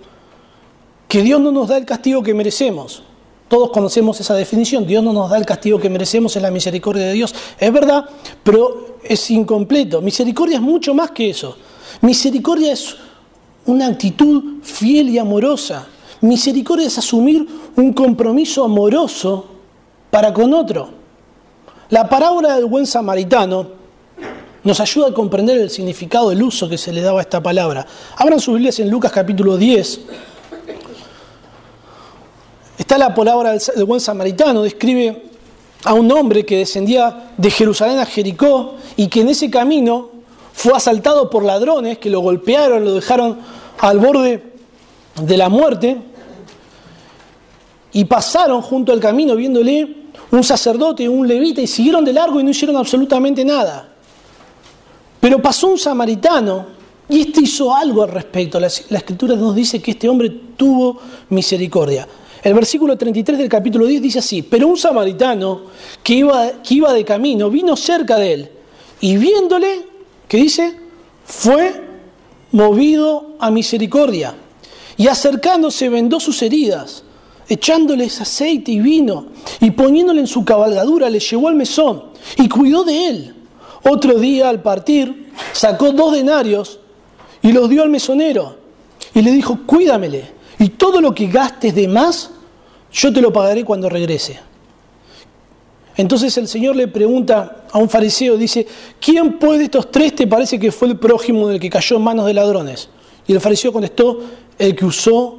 [1.08, 3.02] que Dios no nos da el castigo que merecemos.
[3.48, 4.86] Todos conocemos esa definición.
[4.86, 7.34] Dios no nos da el castigo que merecemos en la misericordia de Dios.
[7.58, 8.08] Es verdad,
[8.42, 10.00] pero es incompleto.
[10.00, 11.56] Misericordia es mucho más que eso.
[12.00, 12.96] Misericordia es
[13.66, 15.86] una actitud fiel y amorosa.
[16.20, 19.46] Misericordia es asumir un compromiso amoroso
[20.10, 20.88] para con otro.
[21.90, 23.68] La parábola del buen samaritano
[24.64, 27.86] nos ayuda a comprender el significado, el uso que se le daba a esta palabra.
[28.16, 30.00] Abran sus Biblias en Lucas capítulo 10.
[32.78, 35.24] Está la palabra del buen samaritano, describe
[35.84, 40.10] a un hombre que descendía de Jerusalén a Jericó y que en ese camino
[40.52, 43.38] fue asaltado por ladrones que lo golpearon, lo dejaron
[43.78, 44.42] al borde
[45.22, 45.96] de la muerte
[47.92, 52.44] y pasaron junto al camino viéndole un sacerdote un levita y siguieron de largo y
[52.44, 53.88] no hicieron absolutamente nada.
[55.20, 56.66] Pero pasó un samaritano
[57.08, 58.58] y este hizo algo al respecto.
[58.60, 60.98] La, la, escritura nos dice que este hombre tuvo
[61.30, 62.06] misericordia.
[62.42, 65.62] El versículo 33 del capítulo 10 dice así, pero un samaritano
[66.02, 68.50] que iba, que iba de camino vino cerca de él
[69.00, 69.86] y viéndole,
[70.28, 70.76] ¿qué dice?
[71.24, 71.85] Fue
[72.52, 74.34] movido a misericordia,
[74.96, 77.02] y acercándose vendó sus heridas,
[77.48, 79.26] echándoles aceite y vino,
[79.60, 82.04] y poniéndole en su cabalgadura le llevó al mesón,
[82.36, 83.34] y cuidó de él.
[83.84, 86.80] Otro día al partir sacó dos denarios
[87.42, 88.56] y los dio al mesonero,
[89.14, 92.30] y le dijo, cuídamele, y todo lo que gastes de más,
[92.92, 94.40] yo te lo pagaré cuando regrese.
[95.96, 98.66] Entonces el Señor le pregunta a un fariseo, dice,
[99.00, 102.02] ¿quién puede de estos tres te parece que fue el prójimo del que cayó en
[102.02, 102.88] manos de ladrones?
[103.26, 104.20] Y el fariseo contestó,
[104.58, 105.38] el que usó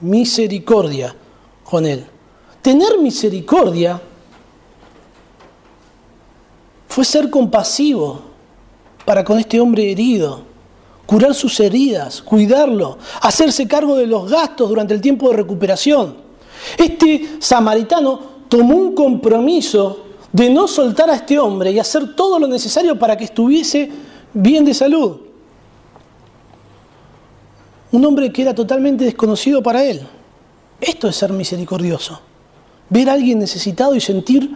[0.00, 1.14] misericordia
[1.64, 2.04] con él.
[2.62, 4.00] Tener misericordia
[6.88, 8.22] fue ser compasivo
[9.04, 10.42] para con este hombre herido,
[11.06, 16.16] curar sus heridas, cuidarlo, hacerse cargo de los gastos durante el tiempo de recuperación.
[16.76, 22.46] Este samaritano tomó un compromiso de no soltar a este hombre y hacer todo lo
[22.46, 23.90] necesario para que estuviese
[24.34, 25.18] bien de salud.
[27.90, 30.06] Un hombre que era totalmente desconocido para él.
[30.80, 32.20] Esto es ser misericordioso.
[32.90, 34.54] Ver a alguien necesitado y sentir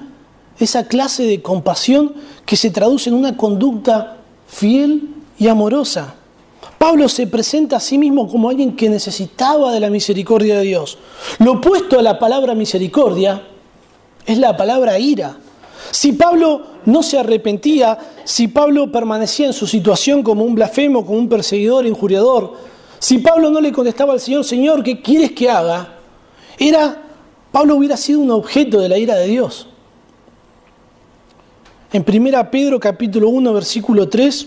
[0.58, 2.14] esa clase de compasión
[2.44, 6.14] que se traduce en una conducta fiel y amorosa.
[6.78, 10.98] Pablo se presenta a sí mismo como alguien que necesitaba de la misericordia de Dios.
[11.38, 13.42] Lo opuesto a la palabra misericordia
[14.26, 15.36] es la palabra ira.
[15.90, 21.18] Si Pablo no se arrepentía, si Pablo permanecía en su situación como un blasfemo, como
[21.18, 22.54] un perseguidor, injuriador,
[22.98, 25.96] si Pablo no le contestaba al Señor, Señor, ¿qué quieres que haga?
[26.58, 27.02] Era,
[27.50, 29.66] Pablo hubiera sido un objeto de la ira de Dios.
[31.92, 34.46] En 1 Pedro capítulo 1 versículo 3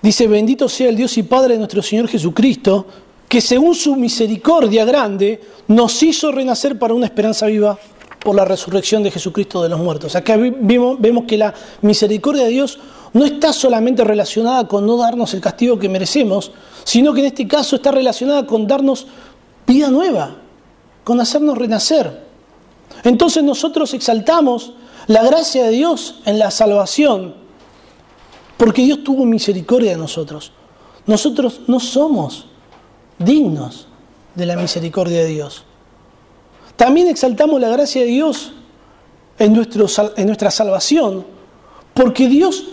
[0.00, 2.86] dice, bendito sea el Dios y Padre de nuestro Señor Jesucristo,
[3.32, 7.78] que según su misericordia grande nos hizo renacer para una esperanza viva
[8.22, 10.14] por la resurrección de Jesucristo de los muertos.
[10.14, 12.78] Acá vemos, vemos que la misericordia de Dios
[13.14, 16.52] no está solamente relacionada con no darnos el castigo que merecemos,
[16.84, 19.06] sino que en este caso está relacionada con darnos
[19.66, 20.36] vida nueva,
[21.02, 22.26] con hacernos renacer.
[23.02, 24.74] Entonces nosotros exaltamos
[25.06, 27.34] la gracia de Dios en la salvación,
[28.58, 30.52] porque Dios tuvo misericordia de nosotros.
[31.06, 32.51] Nosotros no somos
[33.24, 33.88] dignos
[34.34, 35.64] de la misericordia de Dios.
[36.76, 38.52] También exaltamos la gracia de Dios
[39.38, 41.24] en, nuestro, en nuestra salvación,
[41.94, 42.64] porque Dios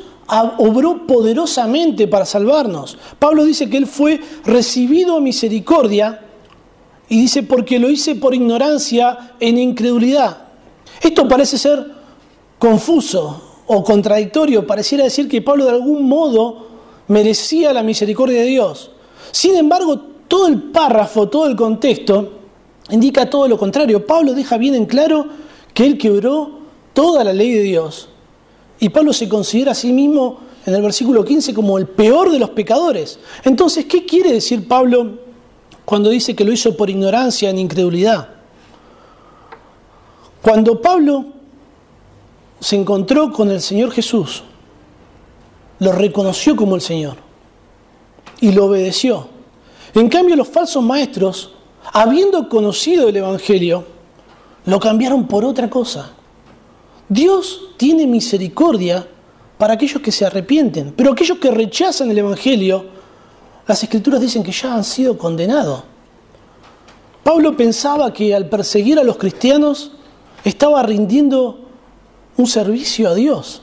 [0.57, 2.97] obró poderosamente para salvarnos.
[3.17, 6.21] Pablo dice que Él fue recibido a misericordia
[7.07, 10.37] y dice porque lo hice por ignorancia en incredulidad.
[11.01, 11.93] Esto parece ser
[12.59, 16.67] confuso o contradictorio, pareciera decir que Pablo de algún modo
[17.07, 18.91] merecía la misericordia de Dios.
[19.31, 22.33] Sin embargo, todo el párrafo, todo el contexto
[22.91, 24.05] indica todo lo contrario.
[24.05, 25.25] Pablo deja bien en claro
[25.73, 26.59] que él quebró
[26.93, 28.09] toda la ley de Dios.
[28.79, 32.39] Y Pablo se considera a sí mismo en el versículo 15 como el peor de
[32.39, 33.19] los pecadores.
[33.43, 35.17] Entonces, ¿qué quiere decir Pablo
[35.83, 38.29] cuando dice que lo hizo por ignorancia, en incredulidad?
[40.43, 41.25] Cuando Pablo
[42.59, 44.43] se encontró con el Señor Jesús,
[45.79, 47.17] lo reconoció como el Señor
[48.39, 49.38] y lo obedeció.
[49.93, 51.51] En cambio, los falsos maestros
[51.93, 53.85] habiendo conocido el Evangelio,
[54.65, 56.11] lo cambiaron por otra cosa.
[57.07, 59.07] Dios tiene misericordia
[59.57, 62.85] para aquellos que se arrepienten, pero aquellos que rechazan el Evangelio,
[63.67, 65.83] las escrituras dicen que ya han sido condenados.
[67.23, 69.91] Pablo pensaba que al perseguir a los cristianos
[70.43, 71.67] estaba rindiendo
[72.37, 73.61] un servicio a Dios.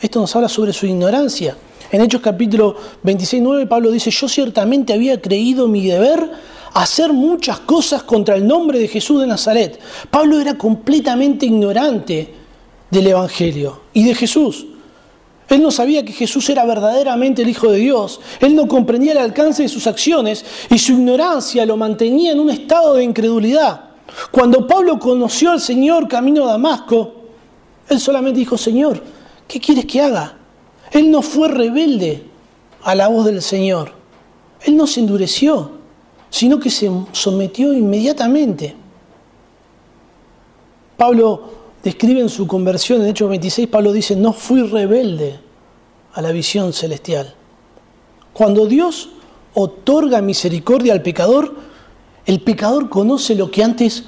[0.00, 1.56] Esto nos habla sobre su ignorancia.
[1.94, 2.74] En Hechos capítulo
[3.04, 6.28] 26, 9, Pablo dice, yo ciertamente había creído mi deber
[6.72, 9.78] hacer muchas cosas contra el nombre de Jesús de Nazaret.
[10.10, 12.34] Pablo era completamente ignorante
[12.90, 14.66] del Evangelio y de Jesús.
[15.48, 18.20] Él no sabía que Jesús era verdaderamente el Hijo de Dios.
[18.40, 22.50] Él no comprendía el alcance de sus acciones y su ignorancia lo mantenía en un
[22.50, 23.82] estado de incredulidad.
[24.32, 27.14] Cuando Pablo conoció al Señor camino a Damasco,
[27.88, 29.00] él solamente dijo, Señor,
[29.46, 30.38] ¿qué quieres que haga?
[30.94, 32.22] Él no fue rebelde
[32.82, 33.92] a la voz del Señor.
[34.62, 35.84] Él no se endureció
[36.34, 38.74] sino que se sometió inmediatamente.
[40.96, 41.42] Pablo
[41.80, 45.38] describe en su conversión, en Hechos 26, Pablo dice, no fui rebelde
[46.12, 47.32] a la visión celestial.
[48.32, 49.10] Cuando Dios
[49.54, 51.54] otorga misericordia al pecador,
[52.26, 54.02] el pecador conoce lo que antes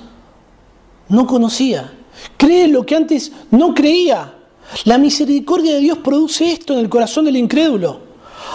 [1.09, 1.93] no conocía,
[2.37, 4.36] cree lo que antes no creía.
[4.85, 8.01] La misericordia de Dios produce esto en el corazón del incrédulo.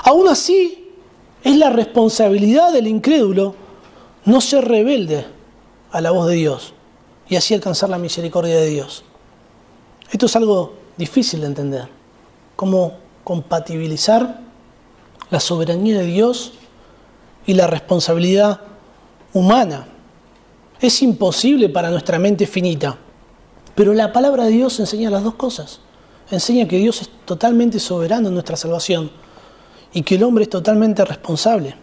[0.03, 0.81] Aún así,
[1.43, 3.55] es la responsabilidad del incrédulo
[4.25, 5.25] no ser rebelde
[5.91, 6.73] a la voz de Dios
[7.27, 9.03] y así alcanzar la misericordia de Dios.
[10.11, 11.87] Esto es algo difícil de entender.
[12.55, 12.93] Cómo
[13.23, 14.41] compatibilizar
[15.29, 16.53] la soberanía de Dios
[17.45, 18.61] y la responsabilidad
[19.33, 19.87] humana.
[20.79, 22.97] Es imposible para nuestra mente finita,
[23.75, 25.79] pero la palabra de Dios enseña las dos cosas.
[26.31, 29.11] Enseña que Dios es totalmente soberano en nuestra salvación
[29.93, 31.75] y que el hombre es totalmente responsable.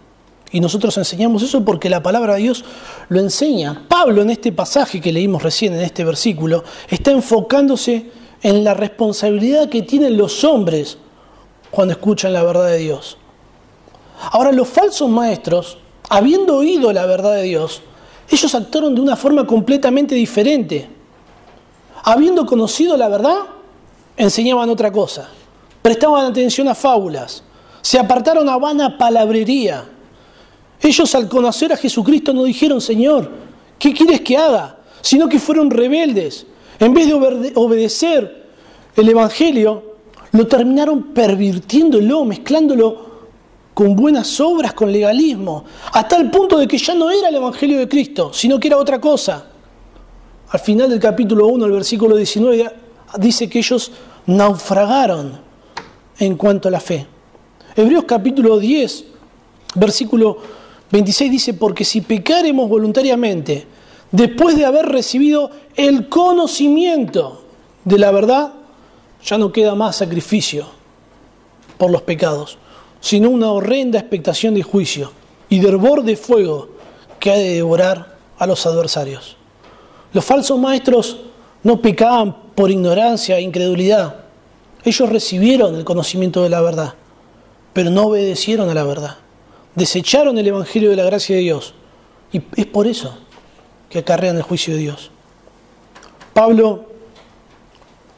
[0.50, 2.64] Y nosotros enseñamos eso porque la palabra de Dios
[3.10, 3.84] lo enseña.
[3.86, 8.10] Pablo en este pasaje que leímos recién, en este versículo, está enfocándose
[8.42, 10.96] en la responsabilidad que tienen los hombres
[11.70, 13.18] cuando escuchan la verdad de Dios.
[14.32, 15.76] Ahora los falsos maestros,
[16.08, 17.82] habiendo oído la verdad de Dios,
[18.30, 20.88] ellos actuaron de una forma completamente diferente.
[22.04, 23.36] Habiendo conocido la verdad,
[24.18, 25.30] enseñaban otra cosa.
[25.80, 27.42] Prestaban atención a fábulas.
[27.80, 29.86] Se apartaron a vana palabrería
[30.80, 33.30] ellos al conocer a Jesucristo no dijeron, Señor,
[33.78, 34.78] ¿qué quieres que haga?
[35.00, 36.46] Sino que fueron rebeldes.
[36.78, 38.46] en vez de obedecer
[38.94, 39.96] el Evangelio,
[40.32, 43.08] lo terminaron pervirtiéndolo, mezclándolo
[43.74, 47.78] con buenas obras, con legalismo, hasta el punto de que ya no era el Evangelio
[47.78, 49.46] de Cristo, sino que era otra cosa.
[50.50, 52.70] Al final del capítulo 1, el versículo 19,
[53.16, 53.92] dice que ellos
[54.26, 55.40] naufragaron
[56.18, 57.06] en cuanto a la fe.
[57.76, 59.04] Hebreos capítulo 10,
[59.76, 60.38] versículo
[60.90, 63.66] 26 dice, porque si pecaremos voluntariamente,
[64.10, 67.42] después de haber recibido el conocimiento
[67.84, 68.52] de la verdad,
[69.24, 70.66] ya no queda más sacrificio
[71.76, 72.58] por los pecados,
[73.00, 75.12] sino una horrenda expectación de juicio
[75.48, 76.68] y de hervor de fuego
[77.20, 79.36] que ha de devorar a los adversarios.
[80.12, 81.18] Los falsos maestros
[81.62, 84.16] no pecaban por ignorancia e incredulidad.
[84.82, 86.94] Ellos recibieron el conocimiento de la verdad,
[87.72, 89.14] pero no obedecieron a la verdad.
[89.76, 91.74] Desecharon el Evangelio de la gracia de Dios.
[92.32, 93.16] Y es por eso
[93.88, 95.12] que acarrean el juicio de Dios.
[96.32, 96.86] Pablo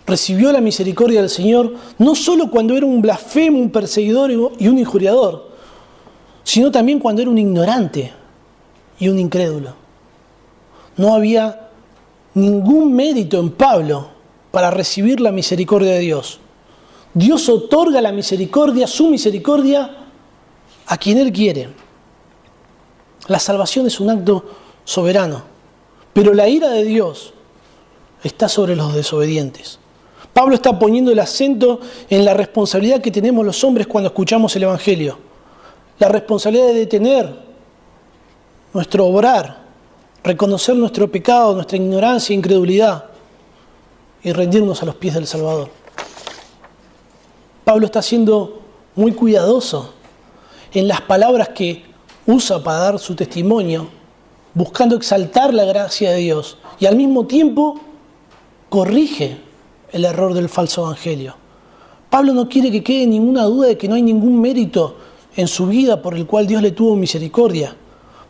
[0.06, 4.78] recibió la misericordia del Señor no solo cuando era un blasfemo, un perseguidor y un
[4.78, 5.50] injuriador,
[6.44, 8.10] sino también cuando era un ignorante
[8.98, 9.74] y un incrédulo.
[10.96, 11.68] No había
[12.32, 14.19] ningún mérito en Pablo
[14.50, 16.40] para recibir la misericordia de Dios.
[17.14, 19.96] Dios otorga la misericordia, su misericordia,
[20.86, 21.68] a quien Él quiere.
[23.26, 24.44] La salvación es un acto
[24.84, 25.42] soberano,
[26.12, 27.32] pero la ira de Dios
[28.24, 29.78] está sobre los desobedientes.
[30.32, 34.64] Pablo está poniendo el acento en la responsabilidad que tenemos los hombres cuando escuchamos el
[34.64, 35.18] Evangelio.
[35.98, 37.50] La responsabilidad de detener
[38.72, 39.64] nuestro obrar,
[40.22, 43.09] reconocer nuestro pecado, nuestra ignorancia e incredulidad
[44.22, 45.70] y rendirnos a los pies del Salvador.
[47.64, 48.60] Pablo está siendo
[48.96, 49.92] muy cuidadoso
[50.72, 51.84] en las palabras que
[52.26, 53.88] usa para dar su testimonio,
[54.54, 57.80] buscando exaltar la gracia de Dios y al mismo tiempo
[58.68, 59.38] corrige
[59.92, 61.36] el error del falso evangelio.
[62.08, 64.96] Pablo no quiere que quede ninguna duda de que no hay ningún mérito
[65.36, 67.76] en su vida por el cual Dios le tuvo misericordia.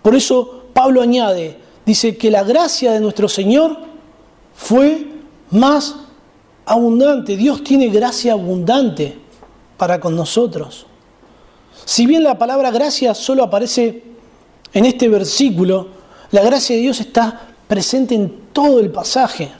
[0.02, 3.78] Por eso Pablo añade, dice que la gracia de nuestro Señor
[4.54, 5.06] fue
[5.50, 5.96] más
[6.66, 7.36] abundante.
[7.36, 9.18] Dios tiene gracia abundante
[9.76, 10.86] para con nosotros.
[11.84, 14.04] Si bien la palabra gracia solo aparece
[14.72, 15.88] en este versículo,
[16.30, 19.50] la gracia de Dios está presente en todo el pasaje.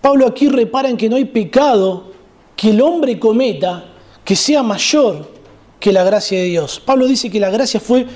[0.00, 2.12] Pablo aquí repara en que no hay pecado
[2.56, 3.84] que el hombre cometa
[4.24, 5.32] que sea mayor
[5.80, 6.80] que la gracia de Dios.
[6.84, 8.06] Pablo dice que la gracia fue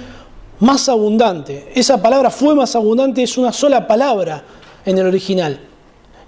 [0.61, 1.71] más abundante.
[1.75, 4.45] Esa palabra fue más abundante es una sola palabra
[4.85, 5.68] en el original.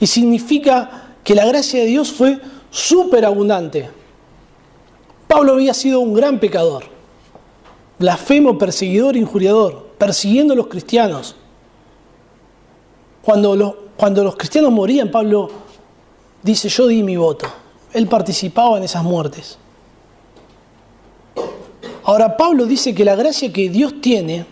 [0.01, 2.41] Y significa que la gracia de Dios fue
[2.71, 3.89] súper abundante.
[5.29, 6.85] Pablo había sido un gran pecador,
[7.99, 11.37] blasfemo, perseguidor, injuriador, persiguiendo a los cristianos.
[13.23, 15.51] Cuando cuando los cristianos morían, Pablo
[16.43, 17.47] dice, yo di mi voto.
[17.93, 19.59] Él participaba en esas muertes.
[22.05, 24.47] Ahora Pablo dice que la gracia que Dios tiene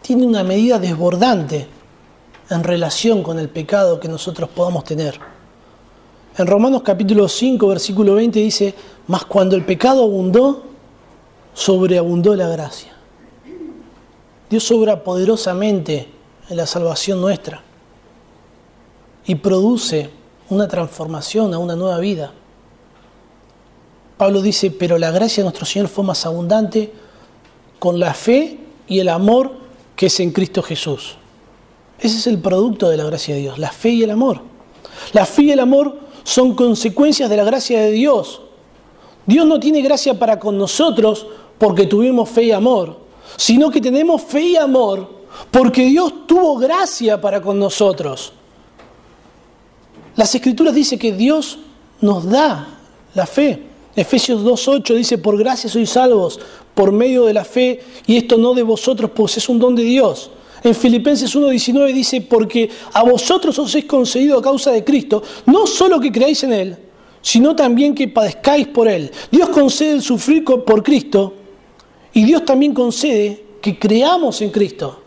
[0.00, 1.68] tiene una medida desbordante
[2.50, 5.18] en relación con el pecado que nosotros podamos tener.
[6.36, 8.74] En Romanos capítulo 5, versículo 20 dice,
[9.06, 10.64] mas cuando el pecado abundó,
[11.54, 12.92] sobreabundó la gracia.
[14.48, 16.08] Dios obra poderosamente
[16.48, 17.62] en la salvación nuestra
[19.26, 20.10] y produce
[20.48, 22.32] una transformación a una nueva vida.
[24.16, 26.92] Pablo dice, pero la gracia de nuestro Señor fue más abundante
[27.78, 29.52] con la fe y el amor
[29.96, 31.16] que es en Cristo Jesús.
[31.98, 34.40] Ese es el producto de la gracia de Dios, la fe y el amor.
[35.12, 38.42] La fe y el amor son consecuencias de la gracia de Dios.
[39.26, 41.26] Dios no tiene gracia para con nosotros
[41.58, 42.98] porque tuvimos fe y amor,
[43.36, 45.08] sino que tenemos fe y amor
[45.50, 48.32] porque Dios tuvo gracia para con nosotros.
[50.16, 51.58] Las escrituras dicen que Dios
[52.00, 52.78] nos da
[53.14, 53.62] la fe.
[53.94, 56.40] Efesios 2.8 dice, por gracia sois salvos
[56.74, 59.82] por medio de la fe, y esto no de vosotros, pues es un don de
[59.82, 60.30] Dios.
[60.64, 65.66] En Filipenses 1.19 dice, porque a vosotros os es concedido a causa de Cristo, no
[65.66, 66.76] solo que creáis en Él,
[67.20, 69.10] sino también que padezcáis por Él.
[69.30, 71.34] Dios concede el sufrir por Cristo,
[72.12, 75.00] y Dios también concede que creamos en Cristo.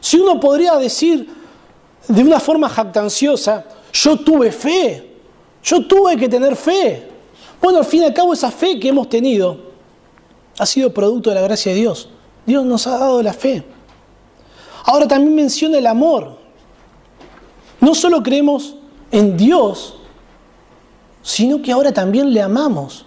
[0.00, 1.28] Si uno podría decir
[2.08, 5.10] de una forma jactanciosa, yo tuve fe,
[5.62, 7.08] yo tuve que tener fe.
[7.60, 9.70] Bueno, al fin y al cabo esa fe que hemos tenido
[10.58, 12.08] ha sido producto de la gracia de Dios.
[12.46, 13.62] Dios nos ha dado la fe.
[14.90, 16.36] Ahora también menciona el amor.
[17.80, 18.74] No solo creemos
[19.12, 19.94] en Dios,
[21.22, 23.06] sino que ahora también le amamos.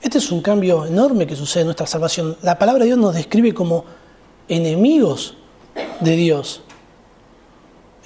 [0.00, 2.38] Este es un cambio enorme que sucede en nuestra salvación.
[2.40, 3.84] La palabra de Dios nos describe como
[4.48, 5.34] enemigos
[6.00, 6.62] de Dios.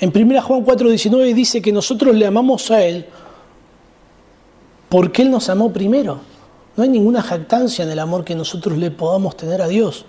[0.01, 3.07] En 1 Juan 4:19 dice que nosotros le amamos a Él
[4.89, 6.19] porque Él nos amó primero.
[6.77, 10.05] No hay ninguna jactancia en el amor que nosotros le podamos tener a Dios.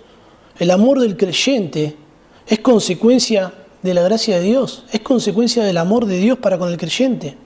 [0.58, 2.01] El amor del creyente
[2.46, 6.68] es consecuencia de la gracia de Dios, es consecuencia del amor de Dios para con
[6.68, 7.36] el creyente.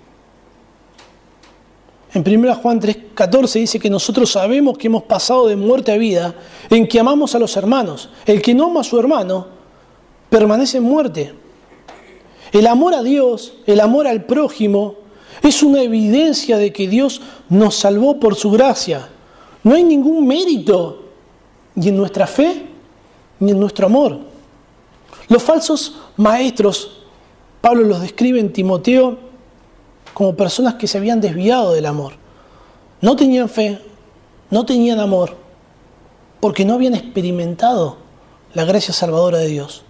[2.12, 6.34] En 1 Juan 3:14 dice que nosotros sabemos que hemos pasado de muerte a vida
[6.70, 8.08] en que amamos a los hermanos.
[8.24, 9.48] El que no ama a su hermano
[10.30, 11.34] permanece en muerte.
[12.52, 14.94] El amor a Dios, el amor al prójimo,
[15.42, 17.20] es una evidencia de que Dios
[17.50, 19.08] nos salvó por su gracia.
[19.62, 21.02] No hay ningún mérito
[21.74, 22.66] ni en nuestra fe
[23.40, 24.20] ni en nuestro amor.
[25.28, 27.02] Los falsos maestros,
[27.60, 29.18] Pablo los describe en Timoteo
[30.14, 32.14] como personas que se habían desviado del amor.
[33.00, 33.80] No tenían fe,
[34.50, 35.36] no tenían amor,
[36.40, 37.98] porque no habían experimentado
[38.54, 39.82] la gracia salvadora de Dios.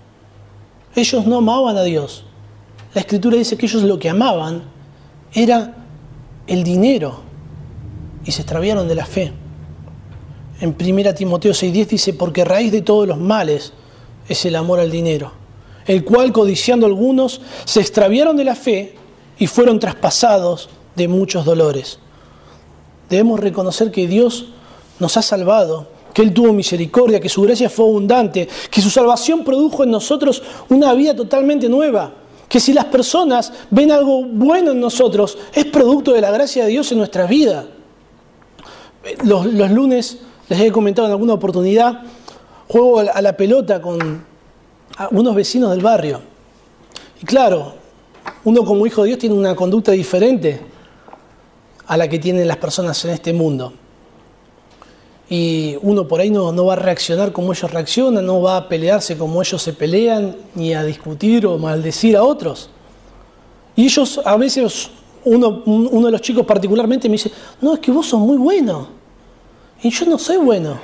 [0.94, 2.24] Ellos no amaban a Dios.
[2.94, 4.62] La escritura dice que ellos lo que amaban
[5.34, 5.74] era
[6.46, 7.20] el dinero
[8.24, 9.32] y se extraviaron de la fe.
[10.60, 13.74] En 1 Timoteo 6:10 dice, porque raíz de todos los males
[14.28, 15.32] es el amor al dinero,
[15.86, 18.94] el cual codiciando algunos se extraviaron de la fe
[19.38, 21.98] y fueron traspasados de muchos dolores.
[23.08, 24.46] Debemos reconocer que Dios
[24.98, 29.44] nos ha salvado, que Él tuvo misericordia, que su gracia fue abundante, que su salvación
[29.44, 32.14] produjo en nosotros una vida totalmente nueva,
[32.48, 36.70] que si las personas ven algo bueno en nosotros, es producto de la gracia de
[36.70, 37.66] Dios en nuestra vida.
[39.24, 40.18] Los, los lunes
[40.48, 42.02] les he comentado en alguna oportunidad,
[42.68, 44.24] juego a la pelota con
[45.10, 46.20] unos vecinos del barrio.
[47.20, 47.74] Y claro,
[48.44, 50.60] uno como hijo de Dios tiene una conducta diferente
[51.86, 53.72] a la que tienen las personas en este mundo.
[55.28, 58.68] Y uno por ahí no, no, va a reaccionar como ellos reaccionan, no va a
[58.68, 62.70] pelearse como ellos se pelean, ni a discutir o maldecir a otros.
[63.74, 64.90] Y ellos a veces,
[65.24, 68.88] uno, uno de los chicos particularmente me dice, no, es que vos sos muy bueno.
[69.82, 70.78] Y yo no soy bueno.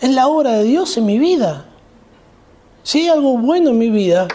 [0.00, 1.66] Es la obra de Dios en mi vida.
[2.82, 4.28] Si hay algo bueno en mi vida,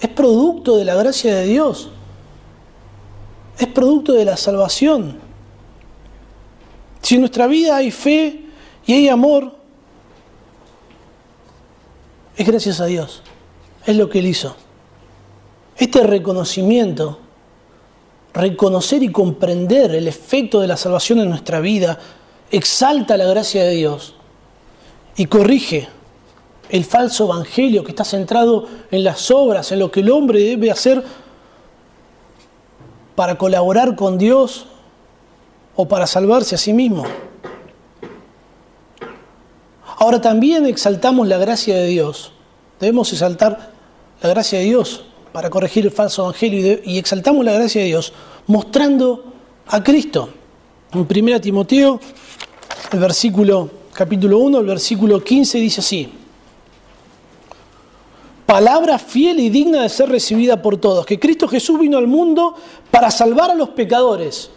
[0.00, 1.90] es producto de la gracia de Dios.
[3.58, 5.18] Es producto de la salvación.
[7.02, 8.44] Si en nuestra vida hay fe
[8.86, 9.56] y hay amor,
[12.36, 13.22] es gracias a Dios.
[13.86, 14.54] Es lo que Él hizo.
[15.76, 17.18] Este reconocimiento,
[18.34, 21.98] reconocer y comprender el efecto de la salvación en nuestra vida,
[22.50, 24.14] exalta la gracia de Dios
[25.16, 25.88] y corrige
[26.68, 30.70] el falso evangelio que está centrado en las obras, en lo que el hombre debe
[30.70, 31.02] hacer
[33.14, 34.66] para colaborar con Dios
[35.76, 37.04] o para salvarse a sí mismo.
[39.98, 42.32] Ahora también exaltamos la gracia de Dios.
[42.78, 43.72] Debemos exaltar
[44.22, 48.12] la gracia de Dios para corregir el falso evangelio y exaltamos la gracia de Dios
[48.46, 49.32] mostrando
[49.66, 50.30] a Cristo.
[50.92, 52.00] En 1 Timoteo
[52.92, 53.70] el versículo,
[54.00, 56.08] capítulo 1, el versículo 15 dice así.
[58.46, 62.54] Palabra fiel y digna de ser recibida por todos, que Cristo Jesús vino al mundo
[62.90, 64.52] para salvar a los pecadores,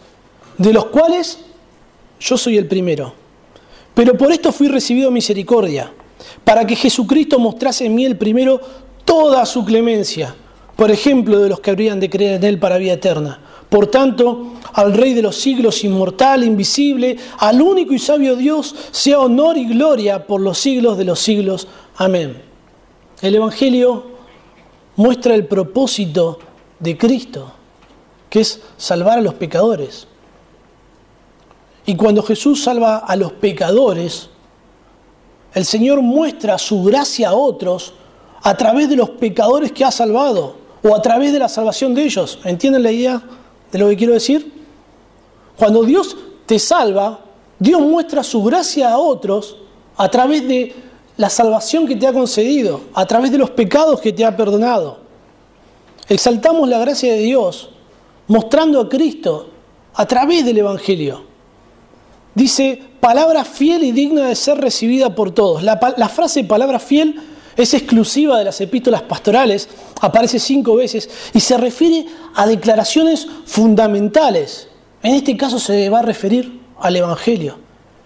[0.58, 1.40] de los cuales
[2.22, 3.16] yo soy el primero.
[3.94, 5.92] Pero por esto fui recibido misericordia,
[6.46, 8.62] para que Jesucristo mostrase en mí el primero
[9.04, 10.34] toda su clemencia,
[10.78, 13.42] por ejemplo de los que habrían de creer en Él para vida eterna.
[13.74, 19.20] Por tanto, al Rey de los siglos, inmortal, invisible, al único y sabio Dios, sea
[19.20, 21.68] honor y gloria por los siglos de los siglos.
[21.96, 22.40] Amén.
[23.20, 24.04] El Evangelio
[24.96, 26.38] muestra el propósito
[26.78, 27.52] de Cristo,
[28.30, 30.08] que es salvar a los pecadores.
[31.88, 34.30] Y cuando Jesús salva a los pecadores,
[35.56, 37.96] el Señor muestra su gracia a otros
[38.44, 42.04] a través de los pecadores que ha salvado o a través de la salvación de
[42.04, 42.38] ellos.
[42.44, 43.24] ¿Entienden la idea?
[43.74, 44.54] De lo que quiero decir?
[45.58, 46.16] Cuando Dios
[46.46, 47.26] te salva,
[47.58, 49.58] Dios muestra su gracia a otros
[49.98, 50.76] a través de
[51.18, 55.00] la salvación que te ha concedido, a través de los pecados que te ha perdonado.
[56.08, 57.70] Exaltamos la gracia de Dios
[58.28, 59.50] mostrando a Cristo
[59.96, 61.24] a través del Evangelio.
[62.36, 65.64] Dice, palabra fiel y digna de ser recibida por todos.
[65.64, 67.20] La, la frase palabra fiel
[67.56, 69.70] es exclusiva de las epístolas pastorales,
[70.02, 74.68] aparece cinco veces y se refiere a declaraciones fundamentales.
[75.02, 77.58] En este caso se va a referir al Evangelio.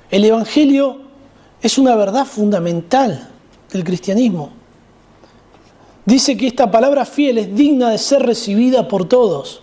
[0.09, 1.01] El Evangelio
[1.61, 3.29] es una verdad fundamental
[3.71, 4.51] del cristianismo.
[6.05, 9.61] Dice que esta palabra fiel es digna de ser recibida por todos.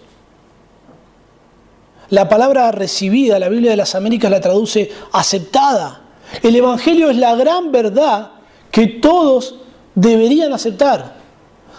[2.11, 6.03] La palabra recibida, la Biblia de las Américas la traduce aceptada.
[6.43, 8.33] El Evangelio es la gran verdad
[8.71, 9.61] que todos
[9.95, 11.17] deberían aceptar.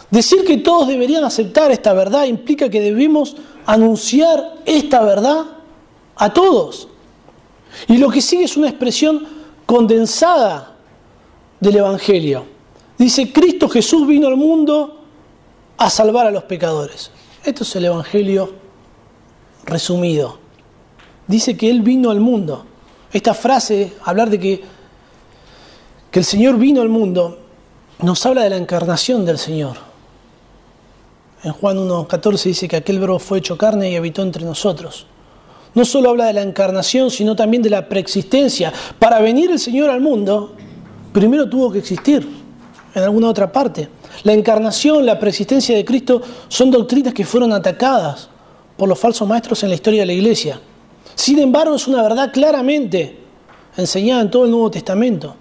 [0.10, 3.36] Decir que todos deberían aceptar esta verdad implica que debemos
[3.66, 5.46] anunciar esta verdad
[6.16, 6.88] a todos.
[7.88, 9.28] Y lo que sigue es una expresión
[9.66, 10.76] condensada
[11.60, 12.46] del Evangelio.
[12.98, 15.02] Dice, Cristo Jesús vino al mundo
[15.78, 17.12] a salvar a los pecadores.
[17.44, 18.54] Esto es el Evangelio
[19.66, 20.40] resumido.
[21.28, 22.66] Dice que Él vino al mundo.
[23.12, 24.64] Esta frase, hablar de que,
[26.12, 27.45] que el Señor vino al mundo,
[28.02, 29.78] nos habla de la encarnación del Señor.
[31.44, 35.06] En Juan 1.14 dice que aquel verbo fue hecho carne y habitó entre nosotros.
[35.74, 38.74] No solo habla de la encarnación, sino también de la preexistencia.
[38.98, 40.56] Para venir el Señor al mundo,
[41.14, 42.28] primero tuvo que existir
[42.96, 43.90] en alguna otra parte.
[44.24, 48.30] La encarnación, la preexistencia de Cristo son doctrinas que fueron atacadas
[48.78, 50.60] por los falsos maestros en la historia de la iglesia.
[51.14, 53.20] Sin embargo, es una verdad claramente
[53.78, 55.36] enseñada en todo el Nuevo Testamento.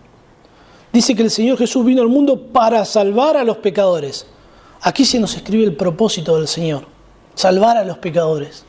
[0.94, 4.26] Dice que el Señor Jesús vino al mundo para salvar a los pecadores.
[4.80, 6.86] Aquí se nos escribe el propósito del Señor,
[7.34, 8.64] salvar a los pecadores.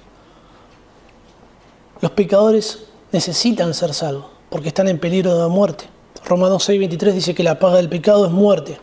[2.02, 5.86] Los pecadores necesitan ser salvos porque están en peligro de muerte.
[6.26, 8.80] Romanos 6:23 dice que la paga del pecado es muerte.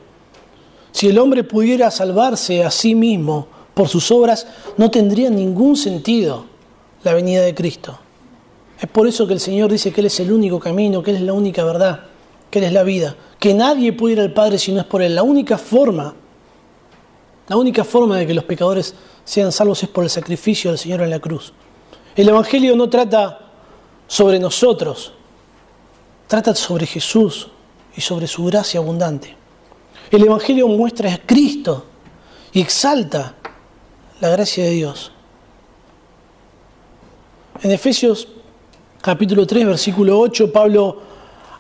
[0.92, 6.44] Si el hombre pudiera salvarse a sí mismo por sus obras, no tendría ningún sentido
[7.02, 7.98] la venida de Cristo.
[8.80, 11.16] Es por eso que el Señor dice que Él es el único camino, que Él
[11.16, 12.04] es la única verdad,
[12.48, 15.02] que Él es la vida, que nadie puede ir al Padre si no es por
[15.02, 15.16] Él.
[15.16, 16.14] La única forma
[17.48, 21.02] la única forma de que los pecadores sean salvos es por el sacrificio del Señor
[21.02, 21.52] en la cruz.
[22.14, 23.40] El Evangelio no trata
[24.06, 25.12] sobre nosotros,
[26.28, 27.48] trata sobre Jesús
[27.96, 29.36] y sobre su gracia abundante.
[30.10, 31.84] El Evangelio muestra a Cristo
[32.52, 33.34] y exalta
[34.20, 35.10] la gracia de Dios.
[37.60, 38.28] En Efesios
[39.00, 41.11] capítulo 3, versículo 8, Pablo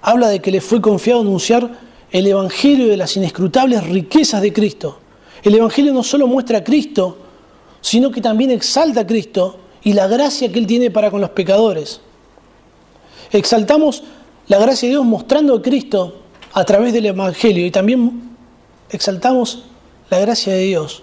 [0.02, 1.78] habla de que le fue confiado anunciar
[2.10, 4.98] el Evangelio de las inescrutables riquezas de Cristo
[5.42, 7.18] el Evangelio no solo muestra a Cristo,
[7.80, 11.30] sino que también exalta a Cristo y la gracia que Él tiene para con los
[11.30, 12.00] pecadores.
[13.32, 14.04] Exaltamos
[14.46, 16.22] la gracia de Dios mostrando a Cristo
[16.52, 18.36] a través del Evangelio y también
[18.90, 19.64] exaltamos
[20.10, 21.02] la gracia de Dios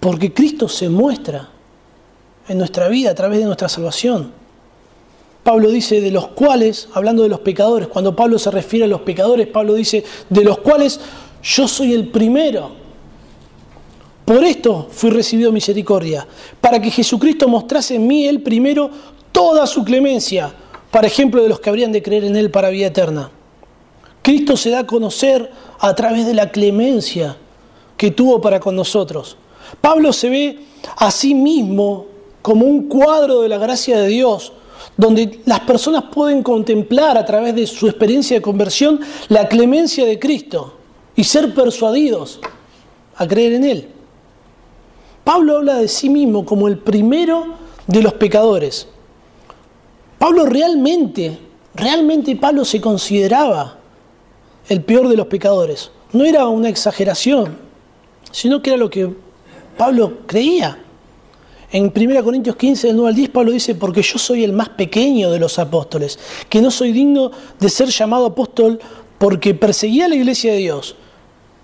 [0.00, 1.48] porque Cristo se muestra
[2.48, 4.32] en nuestra vida a través de nuestra salvación.
[5.46, 9.02] Pablo dice de los cuales, hablando de los pecadores, cuando Pablo se refiere a los
[9.02, 10.98] pecadores, Pablo dice de los cuales
[11.40, 12.72] yo soy el primero.
[14.24, 16.26] Por esto fui recibido misericordia,
[16.60, 18.90] para que Jesucristo mostrase en mí Él primero
[19.30, 20.52] toda su clemencia,
[20.90, 23.30] para ejemplo de los que habrían de creer en Él para vida eterna.
[24.22, 27.36] Cristo se da a conocer a través de la clemencia
[27.96, 29.36] que tuvo para con nosotros.
[29.80, 30.58] Pablo se ve
[30.96, 32.06] a sí mismo
[32.42, 34.52] como un cuadro de la gracia de Dios,
[34.96, 40.18] donde las personas pueden contemplar a través de su experiencia de conversión la clemencia de
[40.18, 40.74] Cristo
[41.14, 42.40] y ser persuadidos
[43.16, 43.88] a creer en Él.
[45.24, 47.54] Pablo habla de sí mismo como el primero
[47.86, 48.88] de los pecadores.
[50.18, 51.38] Pablo realmente,
[51.74, 53.78] realmente Pablo se consideraba
[54.68, 55.90] el peor de los pecadores.
[56.12, 57.58] No era una exageración,
[58.30, 59.12] sino que era lo que
[59.76, 60.78] Pablo creía.
[61.72, 64.68] En 1 Corintios 15, del 9 al 10, Pablo dice, porque yo soy el más
[64.70, 68.78] pequeño de los apóstoles, que no soy digno de ser llamado apóstol
[69.18, 70.96] porque perseguía la iglesia de Dios,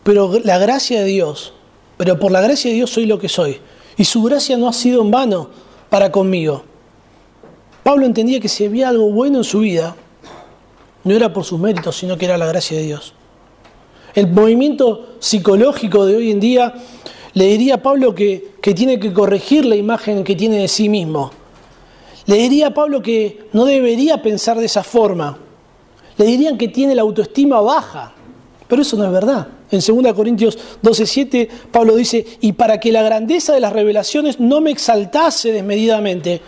[0.02, 1.54] pero la gracia de Dios
[2.02, 3.60] pero por la gracia de Dios soy lo que soy.
[3.96, 5.50] Y su gracia no ha sido en vano
[5.88, 6.64] para conmigo.
[7.84, 9.94] Pablo entendía que si había algo bueno en su vida,
[11.04, 13.14] no era por sus méritos, sino que era la gracia de Dios.
[14.14, 16.74] El movimiento psicológico de hoy en día
[17.34, 20.88] le diría a Pablo que, que tiene que corregir la imagen que tiene de sí
[20.88, 21.30] mismo.
[22.26, 25.38] Le diría a Pablo que no debería pensar de esa forma.
[26.16, 28.12] Le dirían que tiene la autoestima baja.
[28.68, 29.48] Pero eso no es verdad.
[29.70, 34.60] En 2 Corintios 12:7 Pablo dice, y para que la grandeza de las revelaciones no
[34.60, 36.40] me exaltase desmedidamente,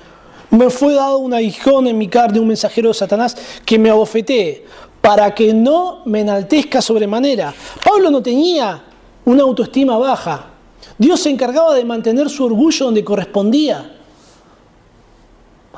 [0.50, 4.64] me fue dado un aguijón en mi carne, un mensajero de Satanás, que me abofetee,
[5.00, 7.52] para que no me enaltezca sobremanera.
[7.84, 8.82] Pablo no tenía
[9.24, 10.53] una autoestima baja.
[10.98, 13.98] Dios se encargaba de mantener su orgullo donde correspondía.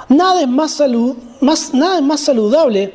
[0.08, 0.82] Nada es más,
[1.40, 2.92] más, nada es más saludable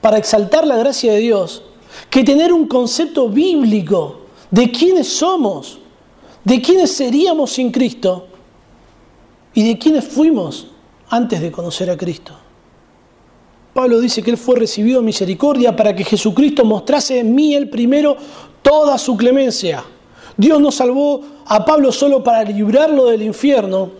[0.00, 1.62] para exaltar la gracia de Dios
[2.10, 5.78] que tener un concepto bíblico de quiénes somos,
[6.44, 8.26] de quiénes seríamos sin Cristo
[9.54, 10.68] y de quiénes fuimos
[11.08, 12.32] antes de conocer a Cristo.
[13.72, 18.16] Pablo dice que Él fue recibido misericordia para que Jesucristo mostrase en mí el primero
[18.60, 19.84] toda su clemencia.
[20.36, 23.90] Dios no salvó a Pablo solo para librarlo del infierno,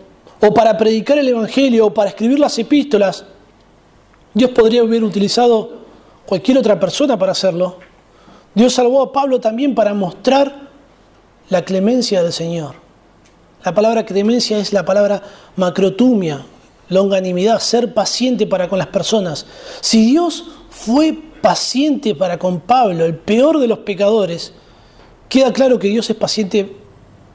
[0.41, 3.25] o para predicar el Evangelio, o para escribir las epístolas.
[4.35, 5.83] Dios podría haber utilizado
[6.27, 7.77] cualquier otra persona para hacerlo.
[8.55, 10.71] Dios salvó a Pablo también para mostrar
[11.49, 12.75] la clemencia del Señor.
[13.65, 15.23] La palabra clemencia es la palabra
[15.57, 16.45] macrotumia,
[16.89, 19.47] longanimidad, ser paciente para con las personas.
[19.81, 24.53] Si Dios fue paciente para con Pablo, el peor de los pecadores,
[25.29, 26.82] queda claro que Dios es paciente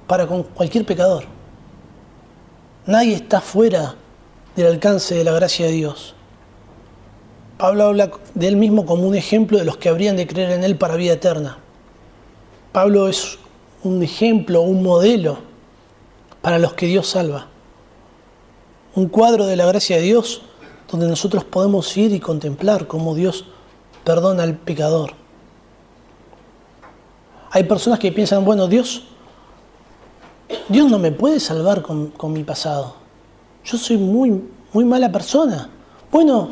[0.08, 1.26] para con cualquier pecador.
[2.86, 3.96] Nadie está fuera
[4.56, 6.16] del alcance de la gracia de Dios.
[7.58, 10.64] Pablo habla de él mismo como un ejemplo de los que habrían de creer en
[10.64, 11.58] él para vida eterna.
[12.72, 13.38] Pablo es
[13.84, 15.40] un ejemplo, un modelo
[16.42, 17.48] para los que Dios salva.
[18.96, 20.44] Un cuadro de la gracia de Dios
[20.90, 23.46] donde nosotros podemos ir y contemplar cómo Dios
[24.04, 25.12] perdona al pecador.
[27.52, 29.07] Hay personas que piensan, bueno, Dios,
[30.70, 32.96] Dios no me puede salvar con, con mi pasado.
[33.66, 34.42] Yo soy muy,
[34.74, 35.70] muy mala persona.
[36.12, 36.50] Bueno,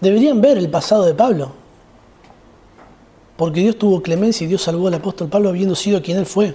[0.00, 1.52] deberían ver el pasado de Pablo.
[3.36, 6.54] Porque Dios tuvo clemencia y Dios salvó al apóstol Pablo habiendo sido quien él fue.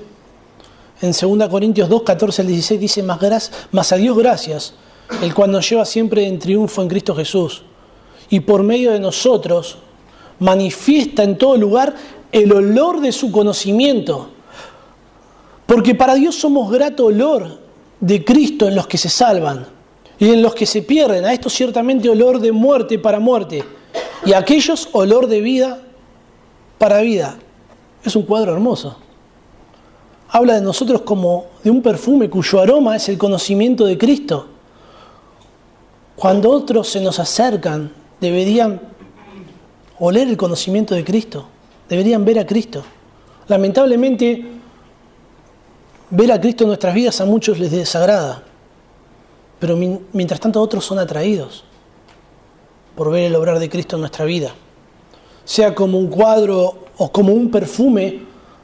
[1.01, 4.73] En 2 Corintios 2, 14 al 16 dice, más, más a Dios gracias,
[5.21, 7.63] el cual nos lleva siempre en triunfo en Cristo Jesús.
[8.29, 9.77] Y por medio de nosotros
[10.39, 11.95] manifiesta en todo lugar
[12.31, 14.29] el olor de su conocimiento.
[15.67, 17.59] Porque para Dios somos grato olor
[17.99, 19.67] de Cristo en los que se salvan
[20.17, 21.25] y en los que se pierden.
[21.25, 23.63] A esto ciertamente olor de muerte para muerte
[24.25, 25.79] y a aquellos olor de vida
[26.77, 27.37] para vida.
[28.03, 28.97] Es un cuadro hermoso.
[30.29, 34.47] Habla de nosotros como de un perfume cuyo aroma es el conocimiento de Cristo.
[36.15, 38.81] Cuando otros se nos acercan, deberían
[39.99, 41.45] oler el conocimiento de Cristo,
[41.87, 42.83] deberían ver a Cristo.
[43.47, 44.57] Lamentablemente,
[46.09, 48.43] ver a Cristo en nuestras vidas a muchos les desagrada,
[49.59, 49.75] pero
[50.13, 51.63] mientras tanto otros son atraídos
[52.95, 54.53] por ver el obrar de Cristo en nuestra vida.
[55.45, 58.21] Sea como un cuadro o como un perfume,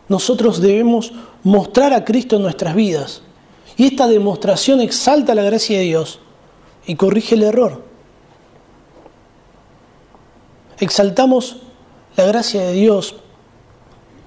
[0.10, 1.14] nosotros debemos
[1.44, 3.22] mostrar a Cristo en nuestras vidas.
[3.78, 6.20] Y esta demostración exalta la gracia de Dios
[6.86, 7.84] y corrige el error.
[10.80, 11.58] Exaltamos
[12.16, 13.16] la gracia de Dios